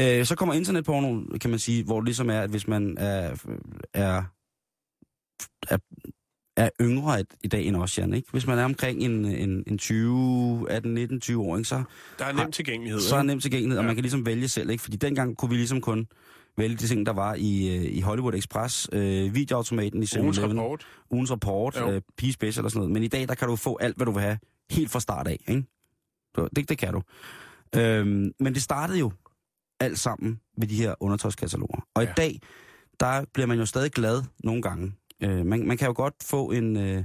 øh, 0.00 0.26
så 0.26 0.34
kommer 0.36 0.54
internetporno, 0.54 1.38
kan 1.38 1.50
man 1.50 1.58
sige, 1.58 1.84
hvor 1.84 2.00
det 2.00 2.04
ligesom 2.04 2.30
er, 2.30 2.40
at 2.40 2.50
hvis 2.50 2.68
man 2.68 2.96
er, 2.98 3.36
er, 3.94 4.22
er, 5.68 5.78
er 6.64 6.70
yngre 6.80 7.24
i- 7.44 7.48
dag 7.48 7.64
end 7.66 7.76
os, 7.76 7.98
Jan, 7.98 8.14
ikke? 8.14 8.28
Hvis 8.32 8.46
man 8.46 8.58
er 8.58 8.64
omkring 8.64 9.00
en, 9.02 9.24
en, 9.24 9.64
en 9.66 9.78
20, 9.78 10.66
18, 10.70 10.94
19, 10.94 11.20
20 11.20 11.42
åring, 11.42 11.66
så 11.66 11.82
Der 12.18 12.24
er 12.24 12.32
nem 12.32 12.52
tilgængelighed. 12.52 13.00
så 13.00 13.16
er 13.16 13.22
nemt 13.22 13.42
tilgængelighed, 13.42 13.78
og 13.78 13.82
Ja. 13.82 13.86
man 13.86 13.96
kan 13.96 14.02
ligesom 14.02 14.26
vælge 14.26 14.48
selv, 14.48 14.70
ikke? 14.70 14.82
Fordi 14.82 14.96
dengang 14.96 15.36
kunne 15.36 15.48
vi 15.50 15.56
ligesom 15.56 15.80
kun 15.80 16.06
vælge 16.58 16.76
de 16.76 16.86
ting, 16.86 17.06
der 17.06 17.12
var 17.12 17.34
i, 17.34 17.76
øh, 17.76 17.84
i 17.96 18.00
Hollywood 18.00 18.34
Express, 18.34 18.88
øh, 18.92 19.34
videoautomaten 19.34 20.02
i 20.02 20.06
7 20.06 20.20
Ugens 20.20 20.42
rapport. 20.42 20.86
ugens 21.10 21.30
rapport, 21.30 21.76
Jo. 21.80 21.90
øh, 21.90 22.02
Pige 22.16 22.32
Special 22.32 22.64
og 22.64 22.70
sådan 22.70 22.78
noget. 22.78 22.92
Men 22.92 23.02
i 23.02 23.08
dag, 23.08 23.28
der 23.28 23.34
kan 23.34 23.48
du 23.48 23.56
få 23.56 23.76
alt, 23.80 23.96
hvad 23.96 24.06
du 24.06 24.12
vil 24.12 24.22
have, 24.22 24.38
helt 24.70 24.90
fra 24.90 25.00
start 25.00 25.26
af, 25.28 25.38
ikke? 25.48 25.64
Det, 26.56 26.68
det 26.68 26.78
kan 26.78 26.92
du. 26.92 27.02
Øhm, 27.76 28.32
men 28.40 28.54
det 28.54 28.62
startede 28.62 28.98
jo 28.98 29.12
alt 29.80 29.98
sammen 29.98 30.40
ved 30.58 30.68
de 30.68 30.74
her 30.76 30.94
undertøjskataloger. 31.00 31.86
Og 31.94 32.02
Ja. 32.04 32.10
i 32.10 32.12
dag, 32.16 32.40
der 33.00 33.24
bliver 33.34 33.46
man 33.46 33.58
jo 33.58 33.66
stadig 33.66 33.90
glad 33.92 34.22
nogle 34.44 34.62
gange. 34.62 34.92
Øh, 35.22 35.46
man, 35.46 35.66
man 35.66 35.76
kan 35.76 35.86
jo 35.86 35.92
godt 35.96 36.14
få 36.22 36.50
en, 36.50 36.76
øh, 36.76 37.04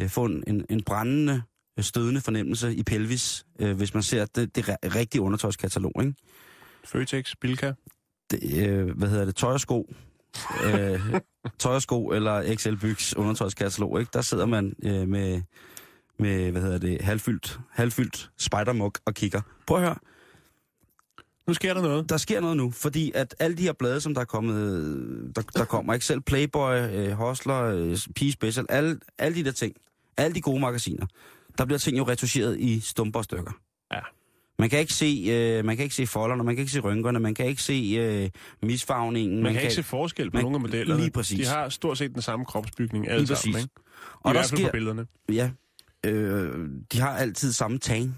øh, 0.00 0.08
få 0.08 0.24
en, 0.24 0.44
en, 0.46 0.64
en 0.70 0.82
brændende, 0.82 1.42
øh, 1.78 1.84
stødende 1.84 2.20
fornemmelse 2.20 2.74
i 2.74 2.82
pelvis, 2.82 3.46
øh, 3.58 3.76
hvis 3.76 3.94
man 3.94 4.02
ser 4.02 4.24
det, 4.26 4.56
det 4.56 4.68
ri- 4.68 4.88
rigtige 4.96 5.22
undertøjskatalog, 5.22 5.92
ikke? 6.00 6.14
Føtex, 6.84 7.32
Bilka. 7.40 7.72
Det, 8.30 8.68
øh, 8.68 8.98
hvad 8.98 9.08
hedder 9.08 9.24
det? 9.24 9.36
Tøj 9.36 9.52
og 9.52 9.60
sko. 9.60 9.94
øh, 10.64 11.00
tøj 11.58 11.74
og 11.74 11.82
sko 11.82 12.06
eller 12.08 12.56
XL 12.56 12.74
Bygs 12.76 13.16
undertøjskatalog, 13.16 14.00
ikke? 14.00 14.10
Der 14.12 14.22
sidder 14.22 14.46
man 14.46 14.74
øh, 14.84 15.08
med, 15.08 15.42
med, 16.18 16.50
hvad 16.50 16.62
hedder 16.62 16.78
det, 16.78 17.00
halvfyldt, 17.00 17.60
halvfyldt 17.70 18.30
spidermug 18.38 18.92
og 19.04 19.14
kigger. 19.14 19.40
Prøv 19.66 19.76
at 19.76 19.82
høre, 19.82 19.96
Nu 21.46 21.54
sker 21.54 21.74
der 21.74 21.82
noget. 21.82 22.08
der 22.08 22.16
sker 22.16 22.40
noget 22.40 22.56
nu, 22.56 22.70
fordi 22.70 23.12
at 23.14 23.34
alle 23.38 23.56
de 23.56 23.62
her 23.62 23.72
blade, 23.72 24.00
som 24.00 24.14
der 24.14 24.20
er 24.20 24.24
kommet, 24.24 24.56
der, 25.36 25.42
der 25.42 25.64
kommer, 25.64 25.94
ikke 25.94 26.06
selv 26.06 26.20
Playboy, 26.20 26.74
øh, 26.74 27.10
Hostler, 27.12 27.62
øh, 27.62 27.96
Pige 28.14 28.32
Special, 28.32 28.66
alle, 28.68 28.98
alle 29.18 29.36
de 29.36 29.44
der 29.44 29.50
ting, 29.52 29.74
alle 30.16 30.34
de 30.34 30.40
gode 30.40 30.60
magasiner, 30.60 31.06
der 31.58 31.64
bliver 31.64 31.78
ting 31.78 31.98
jo 31.98 32.04
retuscheret 32.08 32.60
i 32.60 32.80
stumper 32.80 33.18
og 33.18 33.24
stykker. 33.24 33.52
Ja. 33.92 34.00
Man 34.58 34.70
kan 34.70 34.78
ikke 34.78 34.92
se, 34.92 35.24
øh, 35.30 35.64
man 35.64 35.76
kan 35.76 35.82
ikke 35.82 35.94
se 35.94 36.06
folderne, 36.06 36.42
man 36.44 36.54
kan 36.56 36.60
ikke 36.62 36.72
se 36.72 36.80
rynkerne, 36.80 37.20
man 37.20 37.34
kan 37.34 37.46
ikke 37.46 37.62
se 37.62 37.96
øh, 37.98 38.30
misfarvningen. 38.68 39.34
Man, 39.34 39.42
man 39.42 39.52
kan 39.52 39.62
ikke 39.62 39.74
se 39.74 39.82
forskel 39.82 40.30
på 40.30 40.34
man- 40.34 40.42
nogle 40.42 40.56
af 40.56 40.60
modellerne. 40.60 41.00
lige 41.00 41.10
præcis. 41.10 41.38
De 41.48 41.54
har 41.54 41.68
stort 41.68 41.98
set 41.98 42.14
den 42.14 42.22
samme 42.22 42.44
kropsbygning 42.44 43.08
alle 43.08 43.18
Lige 43.18 43.26
sammen, 43.36 43.52
præcis. 43.54 43.64
ikke? 43.64 43.74
I 43.76 44.14
Og 44.22 44.34
der 44.34 44.40
hvert 44.40 44.48
fald 44.50 44.58
sker, 44.58 44.68
på 44.68 44.72
billederne. 44.72 45.06
ja, 45.32 45.50
øh, 46.06 46.68
de 46.92 47.00
har 47.00 47.16
altid 47.16 47.52
samme 47.52 47.78
tag. 47.78 48.10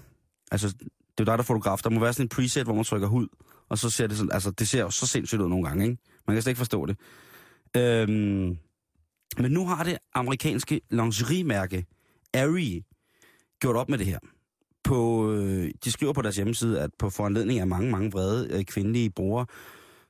Altså, 0.51 0.73
det 1.17 1.19
er 1.19 1.23
jo 1.23 1.31
dig, 1.31 1.37
der 1.37 1.43
er 1.43 1.47
fotograf. 1.47 1.77
Der 1.83 1.89
må 1.89 1.99
være 1.99 2.13
sådan 2.13 2.25
en 2.25 2.29
preset, 2.29 2.63
hvor 2.63 2.73
man 2.73 2.83
trykker 2.83 3.07
hud, 3.07 3.27
og 3.69 3.77
så 3.77 3.89
ser 3.89 4.07
det 4.07 4.17
sådan, 4.17 4.31
altså 4.31 4.51
det 4.51 4.67
ser 4.67 4.81
jo 4.81 4.89
så 4.89 5.07
sindssygt 5.07 5.41
ud 5.41 5.49
nogle 5.49 5.67
gange, 5.67 5.83
ikke? 5.83 5.97
Man 6.27 6.35
kan 6.35 6.41
slet 6.41 6.51
ikke 6.51 6.57
forstå 6.57 6.85
det. 6.85 6.97
Øhm, 7.77 8.57
men 9.37 9.51
nu 9.51 9.67
har 9.67 9.83
det 9.83 9.97
amerikanske 10.13 10.81
lingeriemærke 10.89 11.85
Aerie 12.33 12.83
gjort 13.59 13.75
op 13.75 13.89
med 13.89 13.97
det 13.97 14.05
her. 14.05 14.19
På, 14.83 15.31
øh, 15.31 15.71
de 15.83 15.91
skriver 15.91 16.13
på 16.13 16.21
deres 16.21 16.35
hjemmeside, 16.35 16.81
at 16.81 16.89
på 16.99 17.09
foranledning 17.09 17.59
af 17.59 17.67
mange, 17.67 17.91
mange 17.91 18.11
vrede 18.11 18.47
øh, 18.51 18.63
kvindelige 18.63 19.09
brugere, 19.09 19.45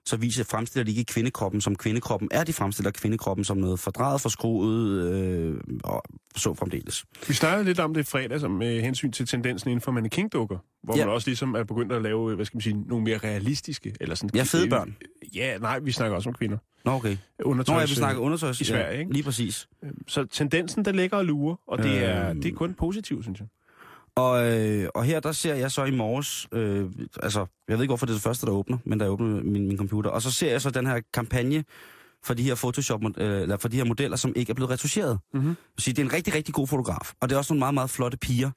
så 0.05 0.17
viser, 0.17 0.43
fremstiller 0.43 0.83
de 0.85 0.91
ikke 0.99 1.13
kvindekroppen 1.13 1.61
som 1.61 1.75
kvindekroppen 1.75 2.29
er. 2.31 2.43
De 2.43 2.53
fremstiller 2.53 2.91
kvindekroppen 2.91 3.43
som 3.43 3.57
noget 3.57 3.79
fordrejet, 3.79 4.21
forskruet 4.21 5.11
øh, 5.13 5.57
og 5.83 6.03
så 6.35 6.53
fremdeles. 6.53 7.05
Vi 7.27 7.33
snakkede 7.33 7.65
lidt 7.65 7.79
om 7.79 7.93
det 7.93 8.01
i 8.01 8.03
fredag 8.03 8.39
som 8.39 8.51
med 8.51 8.81
hensyn 8.81 9.11
til 9.11 9.27
tendensen 9.27 9.69
inden 9.69 9.81
for 9.81 9.91
mannequin-dukker, 9.91 10.57
hvor 10.83 10.97
Ja. 10.97 11.05
man 11.05 11.13
også 11.13 11.29
ligesom 11.29 11.53
er 11.55 11.63
begyndt 11.63 11.91
at 11.91 12.01
lave, 12.01 12.35
hvad 12.35 12.45
skal 12.45 12.55
man 12.57 12.61
sige, 12.61 12.83
nogle 12.87 13.03
mere 13.03 13.17
realistiske, 13.17 13.95
eller 14.01 14.15
sådan... 14.15 14.29
Ja, 14.35 14.43
fede 14.43 14.69
børn. 14.69 14.95
Ja, 15.35 15.57
nej, 15.57 15.79
vi 15.79 15.91
snakker 15.91 16.15
også 16.15 16.29
om 16.29 16.35
kvinder. 16.35 16.57
Nå, 16.85 16.91
okay. 16.91 17.17
Undertøjs, 17.45 17.75
Nå, 17.75 17.79
jeg 17.79 17.87
vil 17.87 17.95
snakke 17.95 18.19
undertøjs. 18.21 18.61
i 18.61 18.63
Sverige, 18.63 18.99
ikke? 18.99 19.13
Lige 19.13 19.23
præcis. 19.23 19.67
Så 20.07 20.25
tendensen, 20.25 20.85
der 20.85 20.91
ligger 20.91 21.17
og 21.17 21.25
lurer, 21.25 21.55
og 21.67 21.77
det 21.83 22.03
er, 22.05 22.29
Øhm. 22.29 22.41
det 22.41 22.51
er 22.51 22.55
kun 22.55 22.73
positivt, 22.73 23.23
synes 23.23 23.39
jeg. 23.39 23.47
Og, 24.15 24.53
øh, 24.53 24.89
og 24.95 25.03
her 25.03 25.19
der 25.19 25.31
ser 25.31 25.55
jeg 25.55 25.71
så 25.71 25.83
i 25.83 25.91
morges, 25.91 26.47
øh, 26.51 26.85
altså 27.23 27.45
jeg 27.67 27.77
ved 27.77 27.83
ikke 27.83 27.89
hvorfor 27.89 28.05
det 28.05 28.13
er 28.13 28.15
det 28.15 28.23
første, 28.23 28.45
der 28.45 28.51
åbner, 28.51 28.77
men 28.85 28.99
der 28.99 29.07
åbner 29.07 29.43
min, 29.43 29.67
min 29.67 29.77
computer, 29.77 30.09
og 30.09 30.21
så 30.21 30.31
ser 30.31 30.51
jeg 30.51 30.61
så 30.61 30.69
den 30.69 30.87
her 30.87 31.01
kampagne 31.13 31.63
for 32.23 32.33
de 32.33 32.43
her 32.43 32.55
Photoshop, 32.55 33.01
øh, 33.17 33.41
eller 33.41 33.57
for 33.57 33.67
de 33.67 33.77
her 33.77 33.83
modeller, 33.83 34.17
som 34.17 34.33
ikke 34.35 34.49
er 34.49 34.53
blevet 34.53 34.71
retuscheret. 34.71 35.19
Mhm. 35.33 35.55
Så 35.77 35.89
det 35.89 35.99
er 35.99 36.03
en 36.03 36.13
rigtig, 36.13 36.33
rigtig 36.35 36.53
god 36.53 36.67
fotograf, 36.67 37.13
og 37.21 37.29
det 37.29 37.35
er 37.35 37.39
også 37.39 37.53
nogle 37.53 37.59
meget, 37.59 37.73
meget 37.73 37.89
flotte 37.89 38.17
piger, 38.17 38.51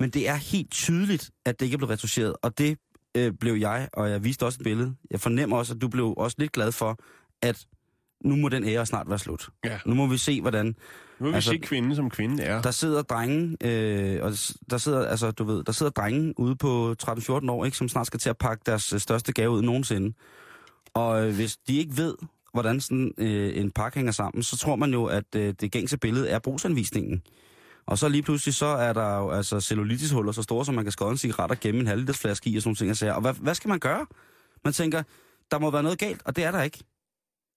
men 0.00 0.10
det 0.10 0.28
er 0.28 0.34
helt 0.34 0.70
tydeligt, 0.70 1.30
at 1.46 1.60
det 1.60 1.66
ikke 1.66 1.74
er 1.74 1.78
blevet 1.78 1.90
retuscheret, 1.90 2.36
og 2.42 2.58
det 2.58 2.78
øh, 3.16 3.32
blev 3.40 3.54
jeg, 3.54 3.88
og 3.92 4.10
jeg 4.10 4.24
viste 4.24 4.46
også 4.46 4.58
et 4.60 4.64
billede. 4.64 4.94
Jeg 5.10 5.20
fornemmer 5.20 5.56
også, 5.56 5.74
at 5.74 5.80
du 5.80 5.88
blev 5.88 6.14
også 6.16 6.36
lidt 6.38 6.52
glad 6.52 6.72
for, 6.72 6.98
at 7.42 7.66
nu 8.24 8.36
må 8.36 8.48
den 8.48 8.64
ære 8.68 8.86
snart 8.86 9.08
være 9.08 9.18
slut. 9.18 9.48
Ja. 9.64 9.78
Nu 9.86 9.94
må 9.94 10.06
vi 10.06 10.18
se, 10.18 10.40
hvordan 10.40 10.66
Nu 10.66 10.74
vil 11.20 11.30
vi 11.30 11.34
Altså, 11.34 11.50
se 11.50 11.58
kvinden, 11.58 11.96
som 11.96 12.10
kvinden 12.10 12.40
er. 12.40 12.62
der 12.62 12.70
sidder 12.70 13.02
drenge, 13.02 13.56
øh, 13.60 14.22
og 14.22 14.32
der 14.70 14.78
sidder, 14.78 15.06
altså, 15.06 15.30
du 15.30 15.44
ved, 15.44 15.64
der 15.64 15.72
sidder 15.72 15.92
drenge 15.92 16.40
ude 16.40 16.56
på 16.56 16.94
13-14 17.02 17.50
år, 17.50 17.64
ikke, 17.64 17.76
som 17.76 17.88
snart 17.88 18.06
skal 18.06 18.20
til 18.20 18.30
at 18.30 18.38
pakke 18.38 18.62
deres 18.66 18.92
øh, 18.92 19.00
største 19.00 19.32
gave 19.32 19.50
ud 19.50 19.62
nogensinde. 19.62 20.12
Og 20.94 21.26
øh, 21.26 21.34
hvis 21.34 21.56
de 21.56 21.76
ikke 21.76 21.96
ved, 21.96 22.14
hvordan 22.52 22.80
sådan 22.80 23.12
øh, 23.18 23.56
en 23.56 23.70
pakke 23.70 23.96
hænger 23.98 24.12
sammen, 24.12 24.42
så 24.42 24.56
tror 24.56 24.76
man 24.76 24.92
jo, 24.92 25.04
at 25.04 25.24
øh, 25.36 25.54
det 25.60 25.72
gængse 25.72 25.96
billede 25.98 26.28
er 26.28 26.38
brugsanvisningen. 26.38 27.22
Og 27.86 27.98
så 27.98 28.08
lige 28.08 28.22
pludselig, 28.22 28.54
så 28.54 28.66
er 28.66 28.92
der 28.92 29.18
jo 29.18 29.30
altså 29.30 29.60
cellulitishuller 29.60 30.32
så 30.32 30.42
store, 30.42 30.64
som 30.64 30.74
man 30.74 30.84
kan 30.84 30.92
skåre 30.92 31.10
en 31.10 31.16
cigaret 31.16 31.50
og 31.50 31.60
gemme 31.60 31.80
en 31.80 31.86
halvlitersflaske 31.86 32.50
i 32.50 32.56
og 32.56 32.62
sådan 32.62 32.68
nogle 32.68 32.76
ting. 32.76 32.90
Og, 32.90 32.96
sager. 32.96 33.12
og 33.12 33.20
hvad, 33.20 33.34
hvad 33.34 33.54
skal 33.54 33.68
man 33.68 33.78
gøre? 33.78 34.06
Man 34.64 34.72
tænker, 34.72 35.02
der 35.50 35.58
må 35.58 35.70
være 35.70 35.82
noget 35.82 35.98
galt, 35.98 36.22
og 36.24 36.36
det 36.36 36.44
er 36.44 36.50
der 36.50 36.62
ikke. 36.62 36.78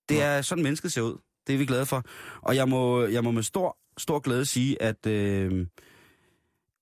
Det 0.09 0.21
er 0.21 0.41
sådan, 0.41 0.63
mennesket 0.63 0.91
ser 0.91 1.01
ud. 1.01 1.17
Det 1.47 1.53
er 1.53 1.57
vi 1.57 1.65
glade 1.65 1.85
for. 1.85 2.03
Og 2.41 2.55
jeg 2.55 2.69
må, 2.69 3.05
jeg 3.05 3.23
må 3.23 3.31
med 3.31 3.43
stor, 3.43 3.77
stor 3.97 4.19
glæde 4.19 4.45
sige, 4.45 4.81
at, 4.81 5.05
øh, 5.07 5.67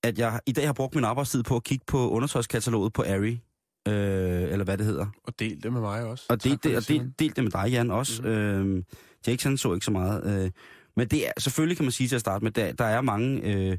at 0.04 0.20
jeg 0.20 0.40
i 0.46 0.52
dag 0.52 0.66
har 0.66 0.74
brugt 0.74 0.96
min 0.96 1.04
arbejdstid 1.04 1.44
på 1.44 1.56
at 1.56 1.64
kigge 1.64 1.86
på 1.88 2.10
undertøjskataloget 2.10 2.94
på 2.94 3.02
Ari. 3.02 3.40
Øh, 3.88 3.94
eller 4.52 4.64
hvad 4.64 4.78
det 4.78 4.86
hedder. 4.86 5.08
Og 5.24 5.40
del 5.40 5.64
det 5.64 5.74
med 5.74 5.82
mig 5.82 6.04
også. 6.04 6.26
Og 6.30 6.44
del 6.44 6.60
det, 6.64 6.78
og 6.78 6.88
del, 6.88 7.14
del 7.20 7.36
det 7.36 7.44
med 7.44 7.52
dig, 7.52 7.72
Jan, 7.72 7.92
også. 7.92 8.22
Mm. 8.22 8.28
Øh, 8.28 8.84
Jackson 9.28 9.58
så 9.58 9.74
ikke 9.74 9.86
så 9.86 9.92
meget. 9.92 10.44
Øh, 10.46 10.52
men 10.96 11.08
det 11.08 11.28
er, 11.28 11.32
selvfølgelig 11.40 11.78
kan 11.78 11.86
man 11.86 11.92
sige 11.92 12.08
til 12.08 12.16
at 12.16 12.22
starte 12.22 12.44
med, 12.44 12.52
der, 12.52 12.74
der 12.74 12.86
er 12.86 13.02
mange, 13.02 13.42
øh, 13.54 13.78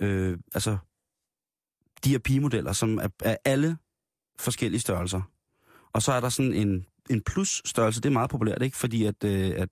øh, 0.00 0.38
altså, 0.54 0.76
de 2.04 2.10
her 2.10 2.18
pigemodeller, 2.18 2.72
som 2.72 2.98
er, 2.98 3.08
er 3.24 3.36
alle 3.44 3.76
forskellige 4.38 4.80
størrelser. 4.80 5.22
Og 5.92 6.02
så 6.02 6.12
er 6.12 6.20
der 6.20 6.28
sådan 6.28 6.52
en, 6.52 6.86
en 7.10 7.22
plus-størrelse, 7.22 8.00
det 8.00 8.08
er 8.08 8.12
meget 8.12 8.30
populært, 8.30 8.62
ikke? 8.62 8.76
Fordi 8.76 9.04
at, 9.04 9.24
øh, 9.24 9.50
at 9.56 9.68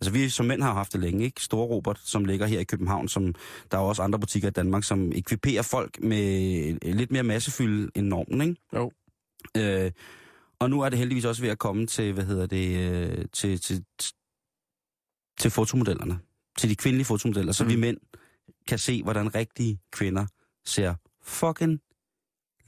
altså 0.00 0.12
vi 0.12 0.28
som 0.28 0.46
mænd 0.46 0.62
har 0.62 0.72
haft 0.74 0.92
det 0.92 1.00
længe, 1.00 1.24
ikke? 1.24 1.42
Store 1.42 1.66
Robert, 1.66 2.00
som 2.04 2.24
ligger 2.24 2.46
her 2.46 2.60
i 2.60 2.64
København, 2.64 3.08
som 3.08 3.34
der 3.70 3.78
er 3.78 3.82
også 3.82 4.02
andre 4.02 4.18
butikker 4.18 4.48
i 4.48 4.52
Danmark, 4.52 4.84
som 4.84 5.12
ekviperer 5.14 5.62
folk 5.62 6.00
med 6.02 6.94
lidt 6.94 7.10
mere 7.10 7.22
massefylde 7.22 7.90
end 7.94 8.06
normen, 8.06 8.40
ikke? 8.40 8.56
Jo. 8.74 8.90
Øh, 9.56 9.90
og 10.58 10.70
nu 10.70 10.80
er 10.80 10.88
det 10.88 10.98
heldigvis 10.98 11.24
også 11.24 11.42
ved 11.42 11.50
at 11.50 11.58
komme 11.58 11.86
til, 11.86 12.12
hvad 12.12 12.24
hedder 12.24 12.46
det, 12.46 12.92
øh, 12.92 13.24
til, 13.32 13.60
til, 13.60 13.84
til 15.38 15.50
fotomodellerne. 15.50 16.18
Til 16.58 16.70
de 16.70 16.76
kvindelige 16.76 17.04
fotomodeller, 17.04 17.52
så 17.52 17.64
Mm. 17.64 17.70
vi 17.70 17.76
mænd 17.76 17.96
kan 18.68 18.78
se, 18.78 19.02
hvordan 19.02 19.34
rigtige 19.34 19.78
kvinder 19.92 20.26
ser 20.64 20.94
fucking 21.22 21.80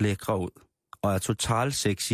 lækre 0.00 0.38
ud. 0.38 0.50
Og 1.02 1.14
er 1.14 1.18
totalt 1.18 1.75
sexy 1.75 2.12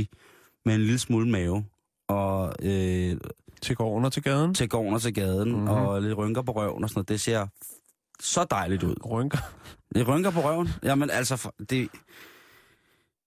med 0.65 0.75
en 0.75 0.81
lille 0.81 0.99
smule 0.99 1.29
mave. 1.31 1.65
Og 2.11 2.55
øh, 2.63 3.17
Til 3.63 3.77
går 3.77 3.91
under 3.91 4.11
til 4.11 4.23
gaden. 4.23 4.55
til 4.55 4.69
gården 4.69 4.95
og 4.95 5.03
til 5.03 5.15
gaden, 5.15 5.49
Mhm. 5.49 5.59
mm-hmm. 5.61 5.71
og 5.77 6.03
lidt 6.03 6.17
rynker 6.19 6.43
på 6.43 6.53
røven 6.53 6.85
og 6.85 6.91
sådan 6.91 6.99
noget. 6.99 7.09
Det 7.09 7.21
ser 7.21 7.47
så 8.21 8.45
dejligt 8.51 8.83
ud. 8.83 8.95
Rynker. 9.11 9.39
Det 9.95 10.09
rynker 10.09 10.31
på 10.31 10.41
røven. 10.41 10.69
Jamen 10.83 11.11
altså, 11.11 11.51
det, 11.59 11.69
det 11.71 11.89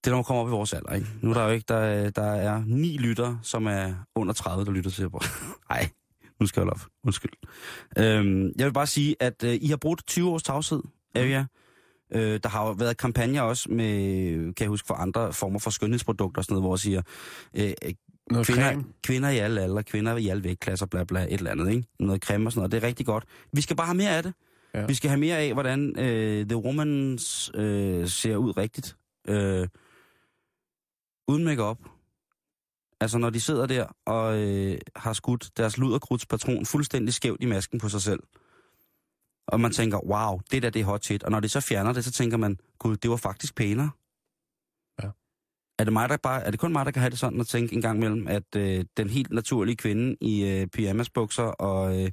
er 0.06 0.10
når 0.10 0.16
man 0.16 0.24
kommer 0.24 0.42
op 0.42 0.48
i 0.48 0.50
vores 0.50 0.72
alder, 0.72 0.92
ikke? 0.94 1.06
Nu 1.22 1.30
er 1.30 1.34
der 1.34 1.44
jo 1.44 1.50
ikke, 1.50 1.64
der, 1.68 1.76
er- 1.76 2.10
der 2.10 2.22
er 2.32 2.62
ni 2.66 2.96
lytter, 2.98 3.36
som 3.42 3.66
er 3.66 3.94
under 4.14 4.32
30, 4.34 4.64
der 4.64 4.70
lytter 4.72 4.90
til 4.90 5.10
på. 5.10 5.20
Nej, 5.70 5.88
nu 6.40 6.46
skal 6.46 6.60
jeg 6.60 6.70
op. 6.70 6.80
Undskyld. 7.04 7.32
Øhm, 7.98 8.52
jeg 8.58 8.66
vil 8.66 8.72
bare 8.72 8.86
sige, 8.86 9.16
at 9.20 9.44
øh, 9.44 9.58
I 9.60 9.66
har 9.66 9.76
brugt 9.76 10.06
20 10.06 10.28
års 10.30 10.42
tavshed, 10.42 10.82
Avia. 11.14 11.46
Øh, 12.12 12.40
der 12.42 12.48
har 12.48 12.66
jo 12.66 12.72
været 12.72 12.96
kampagner 12.96 13.42
også 13.42 13.70
med, 13.70 14.32
kan 14.54 14.64
jeg 14.64 14.68
huske, 14.68 14.86
for 14.86 14.94
andre 14.94 15.32
former 15.32 15.58
for 15.58 15.70
skønhedsprodukter 15.70 16.40
og 16.40 16.44
sådan 16.44 16.52
noget, 16.54 16.64
hvor 16.64 16.74
jeg 16.74 16.78
siger, 16.78 17.02
øh, 17.56 17.72
Noget 18.30 18.46
kvinder, 18.46 18.72
creme. 18.72 18.84
kvinder 19.02 19.28
i 19.28 19.38
alle 19.38 19.60
aldre, 19.62 19.82
kvinder 19.82 20.16
i 20.16 20.28
alle 20.28 20.44
vægtklasser, 20.44 20.86
bla 20.86 21.04
bla, 21.04 21.22
et 21.22 21.32
eller 21.32 21.50
andet, 21.50 21.70
ikke? 21.70 21.88
Noget 22.00 22.22
creme 22.22 22.48
og 22.48 22.52
sådan 22.52 22.60
noget. 22.60 22.72
Det 22.72 22.82
er 22.82 22.86
rigtig 22.86 23.06
godt. 23.06 23.24
Vi 23.52 23.60
skal 23.60 23.76
bare 23.76 23.86
have 23.86 23.96
mere 23.96 24.16
af 24.16 24.22
det. 24.22 24.34
Ja. 24.74 24.86
Vi 24.86 24.94
skal 24.94 25.10
have 25.10 25.20
mere 25.20 25.38
af, 25.38 25.52
hvordan 25.52 25.98
øh, 25.98 26.46
The 26.46 26.56
Womans 26.56 27.50
øh, 27.54 28.08
ser 28.08 28.36
ud 28.36 28.56
rigtigt. 28.56 28.96
Øh, 29.28 29.68
uden 31.28 31.44
makeup. 31.44 31.78
Altså, 33.00 33.18
når 33.18 33.30
de 33.30 33.40
sidder 33.40 33.66
der 33.66 33.86
og 34.06 34.42
øh, 34.42 34.78
har 34.96 35.12
skudt 35.12 35.50
deres 35.56 35.78
luderkrudspatron 35.78 36.66
fuldstændig 36.66 37.14
skævt 37.14 37.42
i 37.42 37.46
masken 37.46 37.80
på 37.80 37.88
sig 37.88 38.02
selv. 38.02 38.20
Og 39.46 39.60
man 39.60 39.70
tænker, 39.70 39.98
wow, 40.06 40.40
det 40.50 40.62
der, 40.62 40.70
det 40.70 40.80
er 40.80 40.84
hot 40.84 41.04
shit. 41.04 41.22
Og 41.22 41.30
når 41.30 41.40
de 41.40 41.48
så 41.48 41.60
fjerner 41.60 41.92
det, 41.92 42.04
så 42.04 42.12
tænker 42.12 42.36
man, 42.36 42.58
gud, 42.78 42.96
det 42.96 43.10
var 43.10 43.16
faktisk 43.16 43.54
pænere. 43.54 43.90
Er 45.78 45.84
det, 45.84 45.92
mig, 45.92 46.08
der 46.08 46.16
bare, 46.16 46.44
er 46.44 46.50
det 46.50 46.60
kun 46.60 46.72
mig, 46.72 46.84
der 46.86 46.90
kan 46.90 47.00
have 47.00 47.10
det 47.10 47.18
sådan 47.18 47.40
at 47.40 47.46
tænke 47.46 47.74
en 47.74 47.82
gang 47.82 47.96
imellem, 47.98 48.28
at 48.28 48.56
øh, 48.56 48.84
den 48.96 49.10
helt 49.10 49.30
naturlige 49.32 49.76
kvinde 49.76 50.16
i 50.20 50.44
øh, 50.44 50.66
pyjamasbukser 50.66 51.42
og, 51.42 52.02
øh, 52.02 52.10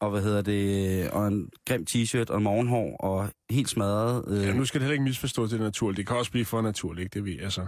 og, 0.00 0.10
hvad 0.10 0.22
hedder 0.22 0.42
det, 0.42 1.10
og 1.10 1.28
en 1.28 1.50
grim 1.68 1.86
t-shirt 1.90 2.24
og 2.30 2.42
morgenhår 2.42 2.96
og 2.96 3.28
helt 3.50 3.68
smadret... 3.68 4.24
Øh, 4.28 4.44
Ja, 4.46 4.52
nu 4.52 4.64
skal 4.64 4.80
det 4.80 4.84
heller 4.84 4.92
ikke 4.92 5.04
misforstås 5.04 5.50
det 5.50 5.60
naturligt. 5.60 5.96
Det 5.96 6.06
kan 6.06 6.16
også 6.16 6.30
blive 6.30 6.44
for 6.44 6.62
naturligt, 6.62 7.04
ikke? 7.04 7.14
det 7.14 7.24
ved 7.24 7.42
jeg 7.42 7.52
så. 7.52 7.66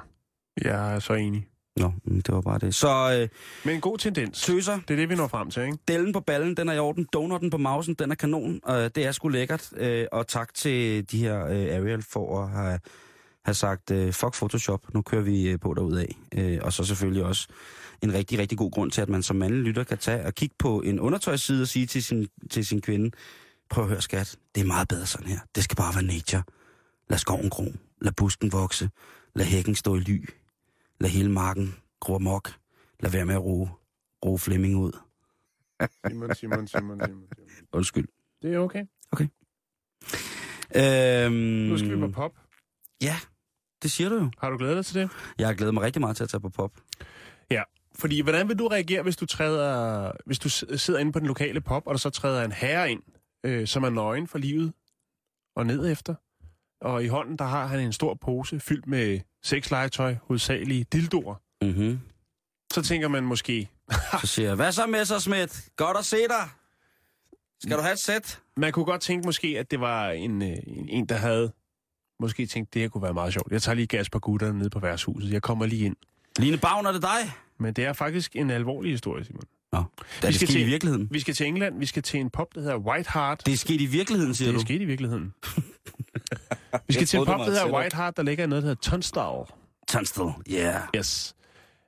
Jeg 0.65 0.95
er 0.95 0.99
så 0.99 1.13
enig. 1.15 1.47
Nå, 1.77 1.93
det 2.05 2.29
var 2.35 2.41
bare 2.41 2.59
det. 2.59 2.75
Så 2.75 3.19
øh, 3.21 3.29
Men 3.65 3.75
en 3.75 3.81
god 3.81 3.99
tendens. 3.99 4.43
tøser, 4.43 4.79
Det 4.89 4.91
er 4.95 4.97
det, 4.97 5.09
vi 5.09 5.15
når 5.15 5.29
frem 5.29 5.51
til, 5.51 5.63
ikke? 5.63 5.79
dellen 5.89 6.13
på 6.13 6.21
ballen, 6.21 6.57
den 6.57 6.69
er 6.69 6.73
i 6.73 6.79
orden. 6.79 7.07
Donutten 7.13 7.51
på 7.51 7.59
mausen, 7.59 7.95
den 7.95 8.11
er 8.11 8.15
kanon. 8.15 8.61
Og 8.63 8.95
det 8.95 9.07
er 9.07 9.13
sgu 9.13 9.29
lækkert. 9.29 9.71
Øh, 9.77 10.07
og 10.13 10.27
tak 10.29 10.55
til 10.55 11.11
de 11.11 11.19
her 11.19 11.45
øh, 11.47 11.51
Ariel 11.77 12.03
for 12.03 12.43
at 12.43 12.51
have, 12.51 12.79
have 13.51 13.55
sagt, 13.55 13.91
øh, 13.91 14.13
fuck 14.13 14.35
Photoshop, 14.35 14.95
nu 14.95 15.03
kører 15.03 15.23
vi 15.23 15.49
øh, 15.49 15.61
på 15.61 15.75
derudad. 15.75 16.07
Øh, 16.35 16.59
og 16.63 16.73
så 16.73 16.85
selvfølgelig 16.85 17.25
også 17.25 17.49
en 18.03 18.13
rigtig, 18.13 18.39
rigtig 18.39 18.59
god 18.59 18.71
grund 18.71 18.91
til, 18.91 19.01
at 19.01 19.09
man 19.09 19.23
som 19.23 19.37
mandlig 19.37 19.63
lytter 19.63 19.85
kan 19.85 19.99
tage 19.99 20.27
og 20.27 20.35
kigge 20.35 20.55
på 20.59 20.81
en 20.81 21.01
undertøjsside 21.01 21.63
og 21.63 21.69
sige 21.69 21.87
til 21.87 22.05
sin, 22.05 22.29
til 22.51 22.67
sin 22.67 22.81
kvinde, 22.81 23.11
prøv 23.71 23.85
at 23.85 23.91
høre 23.91 24.03
skat, 24.03 24.37
det 24.55 24.61
er 24.61 24.65
meget 24.67 24.89
bedre 24.89 25.07
sådan 25.07 25.27
her. 25.27 25.39
Det 25.55 25.65
skal 25.65 25.77
bare 25.77 25.95
være 25.95 26.05
nature. 26.05 26.43
Lad 27.11 27.19
skoven 27.19 27.51
gro. 27.51 27.65
Lad 28.01 28.13
busken 28.13 28.53
vokse. 28.53 28.91
Lad 29.35 29.47
hækken 29.47 29.75
stå 29.75 29.97
i 29.97 30.01
ly. 30.01 30.29
Lad 31.01 31.11
hele 31.11 31.31
marken 31.31 31.75
gro 32.01 32.15
amok. 32.15 32.53
Lad 33.01 33.11
være 33.11 33.25
med 33.27 33.35
at 33.35 33.43
roe, 33.45 33.69
roe 34.25 34.39
Flemming 34.39 34.77
ud. 34.77 34.93
Simon, 36.07 36.35
Simon, 36.35 36.67
Simon, 36.67 37.01
Simon. 37.07 37.23
Undskyld. 37.73 38.09
Det 38.43 38.55
er 38.55 38.59
okay. 38.59 38.87
Øhm, 40.77 41.33
Nu 41.33 41.79
skal 41.79 41.91
vi 41.91 41.97
på 42.01 42.09
pop. 42.09 42.33
Ja, 43.03 43.17
det 43.83 43.91
siger 43.91 44.09
du 44.09 44.15
jo. 44.15 44.31
Har 44.39 44.51
du 44.51 44.57
glædet 44.57 44.77
dig 44.77 44.87
til 44.87 44.95
det? 44.95 45.11
Jeg 45.39 45.47
har 45.47 45.55
glædet 45.55 45.75
mig 45.75 45.83
rigtig 45.83 46.01
meget 46.01 46.17
til 46.17 46.25
at 46.25 46.31
tage 46.31 46.41
på 46.41 46.49
pop. 46.49 46.73
Fordi, 47.95 48.21
hvordan 48.21 48.49
vil 48.49 48.59
du 48.59 48.69
reagere, 48.69 49.03
hvis 49.03 49.17
du 49.17 49.27
træder, 49.27 50.13
hvis 50.27 50.39
du 50.39 50.49
sidder 50.79 51.01
inde 51.01 51.13
på 51.13 51.19
den 51.19 51.27
lokale 51.27 51.61
pop, 51.61 51.87
og 51.87 51.95
der 51.95 51.99
så 51.99 52.11
træder 52.11 52.45
en 52.45 52.53
herre 52.53 52.91
ind, 52.91 53.03
øh, 53.45 53.67
som 53.67 53.85
er 53.85 53.91
nøgen 53.91 54.27
for 54.27 54.39
livet 54.39 54.73
og 55.57 55.67
ned 55.67 55.93
efter? 55.93 56.15
Og 56.81 57.05
i 57.05 57.07
hånden, 57.07 57.37
der 57.37 57.45
har 57.45 57.67
han 57.67 57.81
en 57.81 57.93
stor 57.93 58.15
pose 58.15 58.61
fyldt 58.61 58.87
med 58.87 59.21
sexlegetøj, 59.43 60.17
hovedsagelige 60.23 60.85
dildoer. 60.85 61.35
Mm-hmm. 61.63 62.01
Så 62.73 62.83
tænker 62.83 63.09
man 63.09 63.25
måske, 63.25 63.71
Så 64.21 64.27
siger 64.27 64.49
jeg, 64.49 64.57
hvad 64.57 64.73
så 64.73 64.87
Messersmith? 64.87 65.55
Godt 65.77 65.97
at 65.97 66.05
se 66.05 66.17
dig. 66.17 66.49
Skal 67.63 67.77
du 67.77 67.83
have 67.83 67.93
et 67.93 67.99
sæt? 67.99 68.41
man 68.57 68.73
kunne 68.73 68.85
godt 68.85 69.01
tænke 69.01 69.27
måske, 69.27 69.59
at 69.59 69.71
det 69.71 69.81
var 69.81 70.11
en, 70.11 70.43
øh, 70.43 70.57
en, 70.67 70.89
en 70.89 71.07
der 71.07 71.15
havde 71.15 71.53
måske 72.21 72.47
tænkte, 72.47 72.75
det 72.75 72.83
her 72.83 72.89
kunne 72.89 73.03
være 73.03 73.15
meget 73.15 73.33
sjovt. 73.33 73.53
Jeg 73.53 73.63
tager 73.63 73.77
lige 73.77 73.87
gas 73.87 74.11
på 74.11 74.19
gutterne 74.19 74.59
nede 74.59 74.71
på 74.71 74.79
værtshuset. 74.79 75.33
Jeg 75.33 75.43
kommer 75.43 75.67
lige 75.67 75.85
ind. 75.87 75.97
Line 76.39 76.57
Bavn, 76.59 76.87
er 76.87 76.93
det 76.93 77.03
dig? 77.03 77.33
Men 77.59 77.75
det 77.75 77.85
er 77.85 77.93
faktisk 77.93 78.37
en 78.37 78.51
alvorlig 78.51 78.91
historie, 78.93 79.25
Simon. 79.25 79.43
Nå, 79.73 79.79
er 79.79 79.83
Vi 79.83 80.27
det 80.27 80.35
skal 80.35 80.49
sket 80.49 80.57
i 80.57 80.59
til- 80.59 80.67
virkeligheden? 80.67 81.09
Vi 81.11 81.21
skal 81.21 81.35
til 81.35 81.47
England. 81.47 81.79
Vi 81.79 81.87
skal 81.87 82.03
til 82.03 82.21
en 82.21 82.31
pop, 82.31 82.55
der 82.55 82.61
hedder 82.61 82.77
White 82.79 83.11
Heart. 83.15 83.47
Det 83.47 83.53
er 83.53 83.57
sket 83.57 83.81
i 83.81 83.87
virkeligheden, 83.87 84.35
siger 84.35 84.49
det 84.49 84.55
er 84.55 84.59
du? 84.59 84.65
sket 84.67 84.81
i 84.83 84.85
virkeligheden. 84.85 85.33
vi 86.89 86.93
skal 86.95 87.07
til 87.07 87.17
en 87.17 87.21
det 87.21 87.27
pop, 87.33 87.39
der 87.41 87.45
hedder. 87.45 87.73
White 87.73 87.97
Heart, 87.97 88.17
der 88.17 88.23
ligger 88.23 88.45
i 88.45 88.47
noget, 88.47 88.63
der 88.63 88.69
hedder 88.69 88.81
Tunstall. 88.91 89.45
Tunstall, 89.89 90.29
yeah. 90.51 90.81
Yes. 90.97 91.35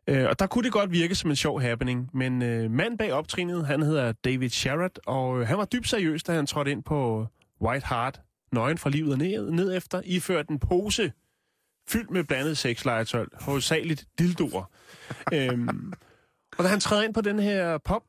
Øh, 0.06 0.26
og 0.28 0.38
der 0.38 0.46
kunne 0.46 0.64
det 0.64 0.72
godt 0.72 0.92
virke 0.92 1.14
som 1.14 1.30
en 1.30 1.36
sjov 1.36 1.60
happening, 1.60 2.10
men 2.14 2.42
øh, 2.42 2.70
manden 2.70 2.98
bag 2.98 3.12
optrinet, 3.12 3.66
han 3.66 3.82
hedder 3.82 4.12
David 4.12 4.48
Sherratt, 4.48 4.98
og 5.06 5.40
øh, 5.40 5.46
han 5.48 5.58
var 5.58 5.64
dybt 5.64 5.88
seriøs, 5.88 6.22
da 6.22 6.32
han 6.32 6.46
trådte 6.46 6.70
ind 6.70 6.82
på 6.82 7.26
White 7.62 7.86
Hart, 7.86 8.20
nøgen 8.52 8.78
fra 8.78 8.90
livet 8.90 9.12
og 9.12 9.18
ned, 9.18 9.50
ned 9.50 9.76
efter, 9.76 10.02
iført 10.04 10.48
en 10.48 10.58
pose 10.58 11.12
fyldt 11.88 12.10
med 12.10 12.24
blandet 12.24 12.58
sexlegetøj, 12.58 13.26
hovedsageligt 13.40 14.06
dildoer. 14.18 14.64
øhm, 15.34 15.92
og 16.58 16.64
da 16.64 16.68
han 16.68 16.80
træder 16.80 17.02
ind 17.02 17.14
på 17.14 17.20
den 17.20 17.38
her 17.38 17.78
pop, 17.78 18.02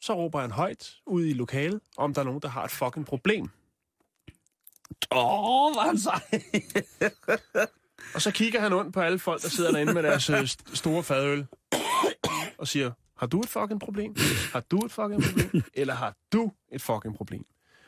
så 0.00 0.14
råber 0.14 0.40
han 0.40 0.50
højt 0.50 0.94
ud 1.06 1.24
i 1.24 1.32
lokalet, 1.32 1.80
om 1.96 2.14
der 2.14 2.20
er 2.20 2.24
nogen, 2.24 2.42
der 2.42 2.48
har 2.48 2.64
et 2.64 2.70
fucking 2.70 3.06
problem. 3.06 3.50
Åh, 5.12 5.66
oh, 5.66 5.72
hvor 5.72 5.82
han 5.82 5.98
sej. 5.98 6.20
Og 8.14 8.22
så 8.22 8.30
kigger 8.30 8.60
han 8.60 8.72
ondt 8.72 8.94
på 8.94 9.00
alle 9.00 9.18
folk, 9.18 9.42
der 9.42 9.48
sidder 9.48 9.70
derinde 9.72 9.94
med 9.94 10.02
deres 10.02 10.30
øh, 10.30 10.40
st- 10.40 10.74
store 10.74 11.02
fadøl, 11.02 11.46
og 12.58 12.68
siger, 12.68 12.90
har 13.16 13.26
du 13.26 13.40
et 13.40 13.48
fucking 13.48 13.80
problem? 13.80 14.16
Har 14.52 14.60
du 14.60 14.78
et 14.78 14.92
fucking 14.92 15.22
problem? 15.22 15.62
Eller 15.74 15.94
har 15.94 16.16
du 16.32 16.52
et 16.72 16.82
fucking 16.82 17.16
problem? 17.16 17.46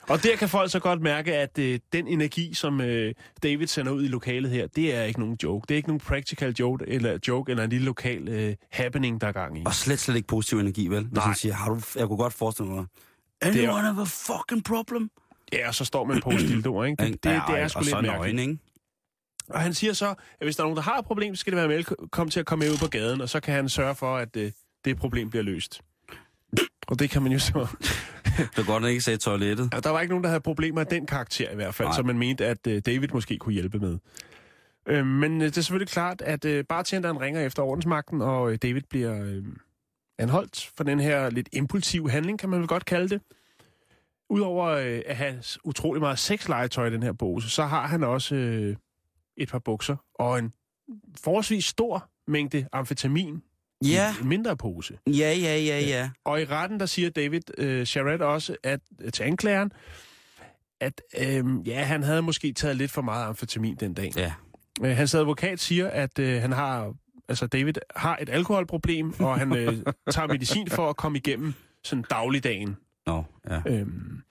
Og 0.09 0.23
der 0.23 0.37
kan 0.37 0.49
folk 0.49 0.71
så 0.71 0.79
godt 0.81 1.01
mærke, 1.03 1.35
at 1.35 1.59
øh, 1.59 1.79
den 1.93 2.07
energi, 2.07 2.55
som 2.55 2.81
øh, 2.81 3.15
David 3.43 3.67
sender 3.67 3.93
ud 3.93 4.05
i 4.05 4.09
lokalet 4.09 4.51
her, 4.51 4.67
det 4.67 4.95
er 4.95 5.03
ikke 5.03 5.21
nogen 5.21 5.39
joke. 5.43 5.65
Det 5.69 5.75
er 5.75 5.77
ikke 5.77 5.89
nogen 5.89 6.01
practical 6.01 6.53
joke 6.61 6.85
eller, 6.89 7.19
joke, 7.29 7.51
eller 7.51 7.65
en 7.65 7.71
lille 7.71 7.85
lokal 7.87 8.29
øh, 8.29 8.55
happening, 8.73 9.21
der 9.21 9.27
er 9.27 9.33
gang 9.33 9.59
i. 9.59 9.63
Og 9.67 9.75
slet, 9.75 9.99
slet 9.99 10.17
ikke 10.17 10.29
positiv 10.29 10.59
energi, 10.59 10.89
vel? 10.89 11.03
Hvis 11.05 11.13
Nej. 11.13 11.25
han 11.27 11.35
siger, 11.35 11.55
har 11.55 11.69
du, 11.75 11.81
jeg 11.97 12.07
kunne 12.07 12.17
godt 12.19 12.33
forestille 12.33 12.71
mig, 12.73 12.85
er- 13.41 13.47
anyone 13.49 13.81
have 13.83 14.01
a 14.01 14.05
fucking 14.05 14.65
problem? 14.65 15.11
Ja, 15.53 15.69
og 15.69 15.75
så 15.75 15.85
står 15.85 16.05
man 16.05 16.17
en 16.17 16.23
pose 16.23 16.49
dildoer, 16.49 16.85
ikke? 16.85 17.03
Det, 17.05 17.13
det, 17.13 17.25
det, 17.25 17.31
Ja, 17.31 17.57
er 17.57 17.69
sgu 17.69 17.81
lidt 17.81 17.93
mærkeligt. 17.93 18.17
nøgen, 18.37 18.39
ikke? 18.39 18.59
Og 19.49 19.61
han 19.61 19.75
siger 19.75 19.93
så, 19.93 20.09
at 20.09 20.17
hvis 20.41 20.57
der 20.57 20.63
er 20.63 20.65
nogen, 20.65 20.77
der 20.77 20.83
har 20.83 20.99
et 20.99 21.05
problem, 21.05 21.35
så 21.37 21.41
skal 21.41 21.53
det 21.53 21.57
være 21.59 21.69
velkommen 21.69 22.31
til 22.31 22.41
at 22.41 22.47
komme 22.47 22.65
med 22.65 22.73
ud 22.73 22.79
på 22.79 22.87
gaden, 22.87 23.21
og 23.21 23.29
så 23.29 23.41
kan 23.41 23.55
han 23.55 23.69
sørge 23.69 23.95
for, 23.95 24.17
at 24.17 24.37
øh, 24.37 24.53
det 24.85 24.97
problem 24.97 25.31
bliver 25.31 25.43
løst. 25.43 25.81
Og 26.89 26.99
det 26.99 27.11
kan 27.11 27.23
man 27.23 27.33
jo 27.33 27.39
så... 27.39 27.67
Det 28.57 28.59
er 28.59 28.67
godt, 28.67 28.85
at 28.85 28.91
ikke 28.91 29.03
sagde 29.03 29.19
toilettet. 29.19 29.71
Ja, 29.75 29.81
der 29.81 29.91
var 29.91 30.01
ikke 30.01 30.13
nogen, 30.13 30.25
der 30.25 30.31
havde 30.31 30.41
problemer 30.41 30.81
af 30.81 30.87
den 30.87 31.07
karakter 31.07 31.51
i 31.51 31.55
hvert 31.55 31.75
fald, 31.75 31.89
Nej. 31.89 31.97
som 31.97 32.07
man 32.07 32.19
mente, 32.19 32.47
at 32.47 32.67
øh, 32.67 32.83
David 32.87 33.09
måske 33.13 33.39
kunne 33.39 33.53
hjælpe 33.53 33.79
med. 33.79 33.99
Øh, 34.87 35.07
men 35.07 35.41
øh, 35.41 35.47
det 35.47 35.59
er 35.59 35.63
selvfølgelig 35.63 35.89
klart, 35.89 36.23
at 36.23 36.45
øh, 36.45 36.65
bartenderen 36.65 37.21
ringer 37.21 37.41
efter 37.41 37.63
ordensmagten, 37.63 38.23
og 38.23 38.53
øh, 38.53 38.59
David 38.63 38.83
bliver 38.91 39.23
øh, 39.23 39.45
anholdt 40.19 40.71
for 40.77 40.85
den 40.85 41.01
her 41.01 41.31
lidt 41.31 41.49
impulsiv 41.53 42.09
handling, 42.09 42.39
kan 42.39 42.49
man 42.49 42.61
vel 42.61 42.69
godt 42.69 42.85
kalde 42.85 43.09
det. 43.09 43.21
Udover 44.31 44.67
øh, 44.67 45.03
at 45.07 45.17
have 45.17 45.43
utrolig 45.65 46.01
meget 46.01 46.19
sexlegetøj 46.19 46.87
i 46.87 46.91
den 46.91 47.03
her 47.03 47.13
pose, 47.13 47.51
så 47.51 47.65
har 47.65 47.87
han 47.87 48.05
også 48.05 48.35
øh, 48.35 48.77
et 49.37 49.49
par 49.49 49.59
bukser 49.59 49.97
og 50.15 50.39
en 50.39 50.53
forholdsvis 51.25 51.65
stor 51.65 52.09
mængde 52.27 52.69
amfetamin 52.73 53.43
Ja, 53.85 54.15
i 54.19 54.23
en 54.23 54.29
mindre 54.29 54.57
pose. 54.57 54.99
ja, 55.07 55.13
ja, 55.13 55.59
ja, 55.59 55.81
ja. 55.81 56.11
Og 56.25 56.41
i 56.43 56.45
retten, 56.45 56.81
der 56.81 56.87
siger 56.87 57.11
David 57.11 57.41
øh, 57.59 57.87
Charette 57.87 58.23
også 58.27 58.57
at, 58.63 58.81
til 59.13 59.23
anklageren, 59.23 59.73
at 60.81 61.03
øh, 61.21 61.45
ja, 61.69 61.83
han 61.83 62.03
havde 62.03 62.23
måske 62.23 62.53
taget 62.53 62.77
lidt 62.77 62.91
for 62.91 63.03
meget 63.03 63.27
amfetamin 63.27 63.77
den 63.77 63.95
dag. 63.95 64.13
Ja. 64.17 64.33
Øh, 64.85 64.97
hans 64.97 65.15
advokat 65.15 65.61
siger, 65.61 65.89
at 65.89 66.19
øh, 66.19 66.41
han 66.41 66.53
har, 66.53 66.95
altså 67.29 67.47
David 67.47 67.75
har 67.97 68.19
et 68.23 68.29
alkoholproblem, 68.29 69.15
og 69.21 69.39
han 69.39 69.57
øh, 69.57 69.77
tager 70.11 70.27
medicin 70.29 70.71
for 70.71 70.91
at 70.91 70.97
komme 70.97 71.19
igennem 71.19 71.55
sådan 71.85 72.05
dagligdagen. 72.11 72.77
Nå, 73.07 73.25
ja. 73.51 73.61
Øhm, 73.67 74.23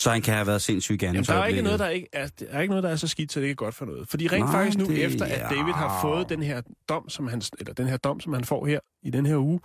Så 0.00 0.10
han 0.10 0.22
kan 0.22 0.34
have 0.34 0.46
været 0.46 0.62
sindssyg 0.62 0.94
igen. 0.94 1.06
jamen, 1.14 1.24
der 1.24 1.34
er 1.34 1.46
ikke 1.46 1.62
noget, 1.62 1.78
der 1.78 1.88
ikke 1.88 2.08
er, 2.12 2.26
der 2.28 2.46
er 2.48 2.60
ikke 2.60 2.70
noget, 2.72 2.82
der 2.84 2.90
er 2.90 2.96
så 2.96 3.08
skidt, 3.08 3.32
så 3.32 3.40
det 3.40 3.44
ikke 3.46 3.52
er 3.52 3.56
godt 3.56 3.74
for 3.74 3.84
noget. 3.84 4.08
Fordi 4.08 4.26
rent 4.28 4.40
Nej, 4.44 4.52
faktisk 4.52 4.78
nu, 4.78 4.84
det- 4.86 5.04
efter 5.04 5.24
at 5.24 5.50
David 5.50 5.72
har 5.72 6.00
fået 6.02 6.28
den 6.28 6.42
her 6.42 6.62
dom, 6.88 7.08
som 7.08 7.26
han, 7.28 7.42
eller 7.58 7.72
den 7.74 7.86
her 7.86 7.96
dom, 7.96 8.20
som 8.20 8.32
han 8.32 8.44
får 8.44 8.66
her 8.66 8.80
i 9.02 9.10
den 9.10 9.26
her 9.26 9.36
uge, 9.36 9.60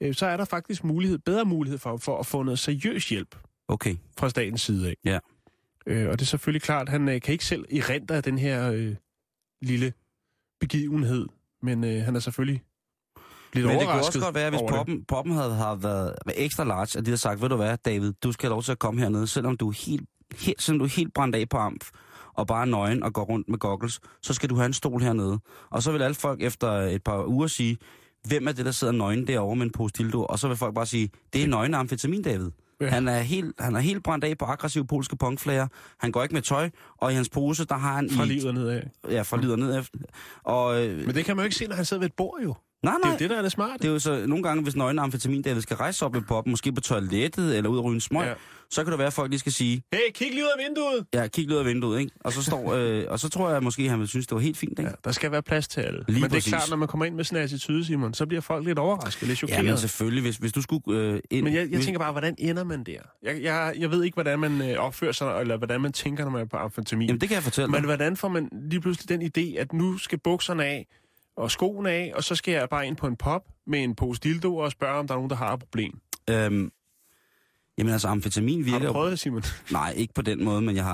øh, 0.00 0.14
så 0.14 0.26
er 0.26 0.36
der 0.36 0.44
faktisk 0.44 0.84
mulighed, 0.84 1.18
bedre 1.18 1.44
mulighed 1.44 1.78
for, 1.78 1.96
for 1.96 2.18
at 2.18 2.26
få 2.26 2.42
noget 2.42 2.58
seriøs 2.58 3.08
hjælp. 3.08 3.36
Okay. 3.68 3.96
fra 4.18 4.28
statens 4.28 4.60
side 4.62 4.88
af. 4.88 4.94
Ja. 5.04 5.18
Øh, 5.86 6.08
og 6.08 6.18
det 6.18 6.24
er 6.24 6.26
selvfølgelig 6.26 6.62
klart, 6.62 6.82
at 6.88 6.92
han 6.92 7.08
øh, 7.08 7.20
kan 7.20 7.32
ikke 7.32 7.44
selv 7.44 7.64
erindre 7.76 8.20
den 8.20 8.38
her 8.38 8.70
øh, 8.70 8.94
lille 9.62 9.92
begivenhed, 10.60 11.26
men 11.62 11.84
øh, 11.84 12.02
han 12.04 12.16
er 12.16 12.20
selvfølgelig 12.20 12.62
lidt 13.54 13.66
Men 13.66 13.78
det 13.78 13.86
kunne 13.86 13.98
også 13.98 14.20
godt 14.20 14.34
være, 14.34 14.50
hvis 14.50 14.60
poppen, 14.68 15.04
poppen 15.08 15.34
havde, 15.34 15.54
havde 15.54 15.82
været, 15.82 16.14
været 16.26 16.44
ekstra 16.44 16.64
large, 16.64 16.98
at 16.98 17.04
de 17.04 17.10
havde 17.10 17.20
sagt, 17.20 17.42
ved 17.42 17.48
du 17.48 17.56
hvad, 17.56 17.76
David, 17.84 18.12
du 18.12 18.32
skal 18.32 18.46
have 18.46 18.54
lov 18.54 18.62
til 18.62 18.72
at 18.72 18.78
komme 18.78 19.00
hernede, 19.00 19.26
selvom 19.26 19.56
du 19.56 19.68
er 19.68 19.74
helt, 19.86 20.08
helt, 20.38 20.62
selvom 20.62 20.78
du 20.78 20.84
er 20.84 20.88
helt 20.88 21.14
brændt 21.14 21.36
af 21.36 21.48
på 21.48 21.56
amf, 21.56 21.90
og 22.34 22.46
bare 22.46 22.66
nøgen 22.66 23.02
og 23.02 23.12
går 23.12 23.24
rundt 23.24 23.48
med 23.48 23.58
goggles, 23.58 24.00
så 24.22 24.34
skal 24.34 24.50
du 24.50 24.54
have 24.54 24.66
en 24.66 24.72
stol 24.72 25.02
hernede. 25.02 25.38
Og 25.70 25.82
så 25.82 25.92
vil 25.92 26.02
alle 26.02 26.14
folk 26.14 26.42
efter 26.42 26.70
et 26.70 27.04
par 27.04 27.24
uger 27.26 27.46
sige, 27.46 27.78
hvem 28.28 28.48
er 28.48 28.52
det, 28.52 28.64
der 28.64 28.72
sidder 28.72 28.92
nøgen 28.92 29.26
derovre 29.26 29.56
med 29.56 29.66
en 29.66 29.72
pose 29.72 29.92
dildo? 29.98 30.24
Og 30.24 30.38
så 30.38 30.48
vil 30.48 30.56
folk 30.56 30.74
bare 30.74 30.86
sige, 30.86 31.10
det 31.32 31.42
er 31.42 31.46
nøgen 31.46 31.74
amfetamin, 31.74 32.22
David. 32.22 32.50
Ja. 32.80 32.88
Han, 32.88 33.08
er 33.08 33.18
helt, 33.18 33.54
han 33.60 33.76
er 33.76 33.80
helt 33.80 34.02
brændt 34.02 34.24
af 34.24 34.38
på 34.38 34.44
aggressive 34.44 34.86
polske 34.86 35.16
punkflager. 35.16 35.66
Han 35.98 36.12
går 36.12 36.22
ikke 36.22 36.34
med 36.34 36.42
tøj, 36.42 36.70
og 36.96 37.12
i 37.12 37.14
hans 37.14 37.28
pose, 37.28 37.64
der 37.64 37.74
har 37.74 37.94
han... 37.94 38.10
Fra 38.10 38.24
livet 38.24 38.54
nedad. 38.54 38.82
Ja, 39.10 39.22
fra 39.22 39.36
livet 39.36 39.52
og 39.52 39.58
ned 39.58 39.78
efter. 39.78 39.98
Og, 40.44 40.86
øh, 40.86 41.06
Men 41.06 41.14
det 41.14 41.24
kan 41.24 41.36
man 41.36 41.42
jo 41.42 41.44
ikke 41.44 41.56
se, 41.56 41.66
når 41.66 41.76
han 41.76 41.84
sidder 41.84 42.00
ved 42.00 42.08
et 42.08 42.14
bord 42.16 42.40
jo. 42.42 42.54
Nej, 42.84 42.94
Det 42.94 43.02
er 43.04 43.06
nej. 43.08 43.12
jo 43.12 43.18
det, 43.18 43.30
der 43.30 43.36
er 43.38 43.42
det 43.42 43.52
smarte. 43.52 43.78
Det 43.82 43.88
er 43.88 43.92
jo 43.92 43.98
så 43.98 44.24
nogle 44.26 44.42
gange, 44.42 44.62
hvis 44.62 44.76
nøgen 44.76 44.98
amfetamin, 44.98 45.42
David 45.42 45.60
skal 45.62 45.76
rejse 45.76 46.04
op 46.04 46.14
ved 46.14 46.22
poppen, 46.22 46.50
måske 46.50 46.72
på 46.72 46.80
toilettet 46.80 47.56
eller 47.56 47.70
ud 47.70 47.78
og 47.78 47.84
ryge 47.84 47.94
en 47.94 48.00
smøg, 48.00 48.22
Ja. 48.22 48.28
ja. 48.28 48.34
så 48.70 48.84
kan 48.84 48.90
det 48.90 48.98
være, 48.98 49.06
at 49.06 49.12
folk 49.12 49.30
lige 49.30 49.40
skal 49.40 49.52
sige, 49.52 49.82
Hey, 49.92 49.98
kig 50.14 50.30
lige 50.30 50.42
ud 50.42 50.48
af 50.58 50.64
vinduet! 50.68 51.06
ja, 51.14 51.26
kig 51.26 51.44
lige 51.44 51.54
ud 51.54 51.58
af 51.60 51.66
vinduet, 51.66 52.00
ikke? 52.00 52.12
Og 52.20 52.32
så, 52.32 52.42
står, 52.42 52.74
øh, 52.76 53.04
og 53.08 53.20
så 53.20 53.28
tror 53.28 53.50
jeg 53.50 53.62
måske, 53.62 53.82
at 53.82 53.90
han 53.90 53.98
vil 54.00 54.08
synes, 54.08 54.26
det 54.26 54.34
var 54.34 54.40
helt 54.40 54.56
fint, 54.56 54.78
ikke? 54.78 54.82
Ja, 54.90 54.94
der 55.04 55.12
skal 55.12 55.30
være 55.32 55.42
plads 55.42 55.68
til 55.68 55.80
alle. 55.80 56.04
Lige 56.08 56.14
men 56.20 56.22
det 56.22 56.24
er 56.24 56.28
præcis. 56.30 56.48
klart, 56.52 56.70
når 56.70 56.76
man 56.76 56.88
kommer 56.88 57.04
ind 57.04 57.14
med 57.14 57.24
sådan 57.24 57.38
en 57.38 57.44
attitude, 57.44 57.84
Simon, 57.84 58.14
så 58.14 58.26
bliver 58.26 58.40
folk 58.40 58.66
lidt 58.66 58.78
overrasket, 58.78 59.28
lidt 59.28 59.42
Ja, 59.42 59.46
chokeret. 59.46 59.64
men 59.64 59.78
selvfølgelig, 59.78 60.22
hvis, 60.22 60.36
hvis 60.36 60.52
du 60.52 60.62
skulle 60.62 60.98
øh, 61.00 61.20
ind... 61.30 61.44
Men 61.44 61.54
jeg, 61.54 61.70
jeg 61.70 61.80
tænker 61.80 61.98
bare, 61.98 62.12
hvordan 62.12 62.34
ender 62.38 62.64
man 62.64 62.84
der? 62.84 62.98
Jeg, 63.22 63.42
jeg, 63.42 63.74
jeg 63.78 63.90
ved 63.90 64.04
ikke, 64.04 64.14
hvordan 64.14 64.38
man 64.38 64.62
øh, 64.70 64.76
opfører 64.78 65.12
sig, 65.12 65.40
eller 65.40 65.56
hvordan 65.56 65.80
man 65.80 65.92
tænker, 65.92 66.24
når 66.24 66.30
man 66.30 66.40
er 66.40 66.46
på 66.46 66.56
amfetamin. 66.56 67.08
Jamen, 67.08 67.20
det 67.20 67.28
kan 67.28 67.34
jeg 67.34 67.42
fortælle 67.42 67.70
Men 67.70 67.80
dig. 67.80 67.86
hvordan 67.86 68.16
får 68.16 68.28
man 68.28 68.48
lige 68.70 68.80
pludselig 68.80 69.08
den 69.20 69.30
idé, 69.38 69.58
at 69.60 69.72
nu 69.72 69.98
skal 69.98 70.18
bukserne 70.18 70.64
af, 70.64 70.86
og 71.36 71.50
skoene 71.50 71.90
af, 71.90 72.12
og 72.14 72.24
så 72.24 72.34
skal 72.34 72.52
jeg 72.52 72.68
bare 72.68 72.86
ind 72.86 72.96
på 72.96 73.06
en 73.06 73.16
pop 73.16 73.42
med 73.66 73.84
en 73.84 73.94
pose 73.94 74.20
dildo 74.20 74.56
og 74.56 74.70
spørge, 74.70 74.98
om 74.98 75.06
der 75.06 75.14
er 75.14 75.18
nogen, 75.18 75.30
der 75.30 75.36
har 75.36 75.52
et 75.54 75.60
problem. 75.60 75.98
Øhm, 76.30 76.70
jamen 77.78 77.92
altså, 77.92 78.08
amfetamin 78.08 78.58
Har 78.64 78.64
virker... 78.64 78.78
du 78.78 78.84
jo- 78.86 78.92
prøvet 78.92 79.10
det, 79.10 79.18
Simon? 79.18 79.42
Nej, 79.72 79.94
ikke 79.96 80.14
på 80.14 80.22
den 80.22 80.44
måde, 80.44 80.62
men 80.62 80.76
jeg 80.76 80.84
har 80.84 80.92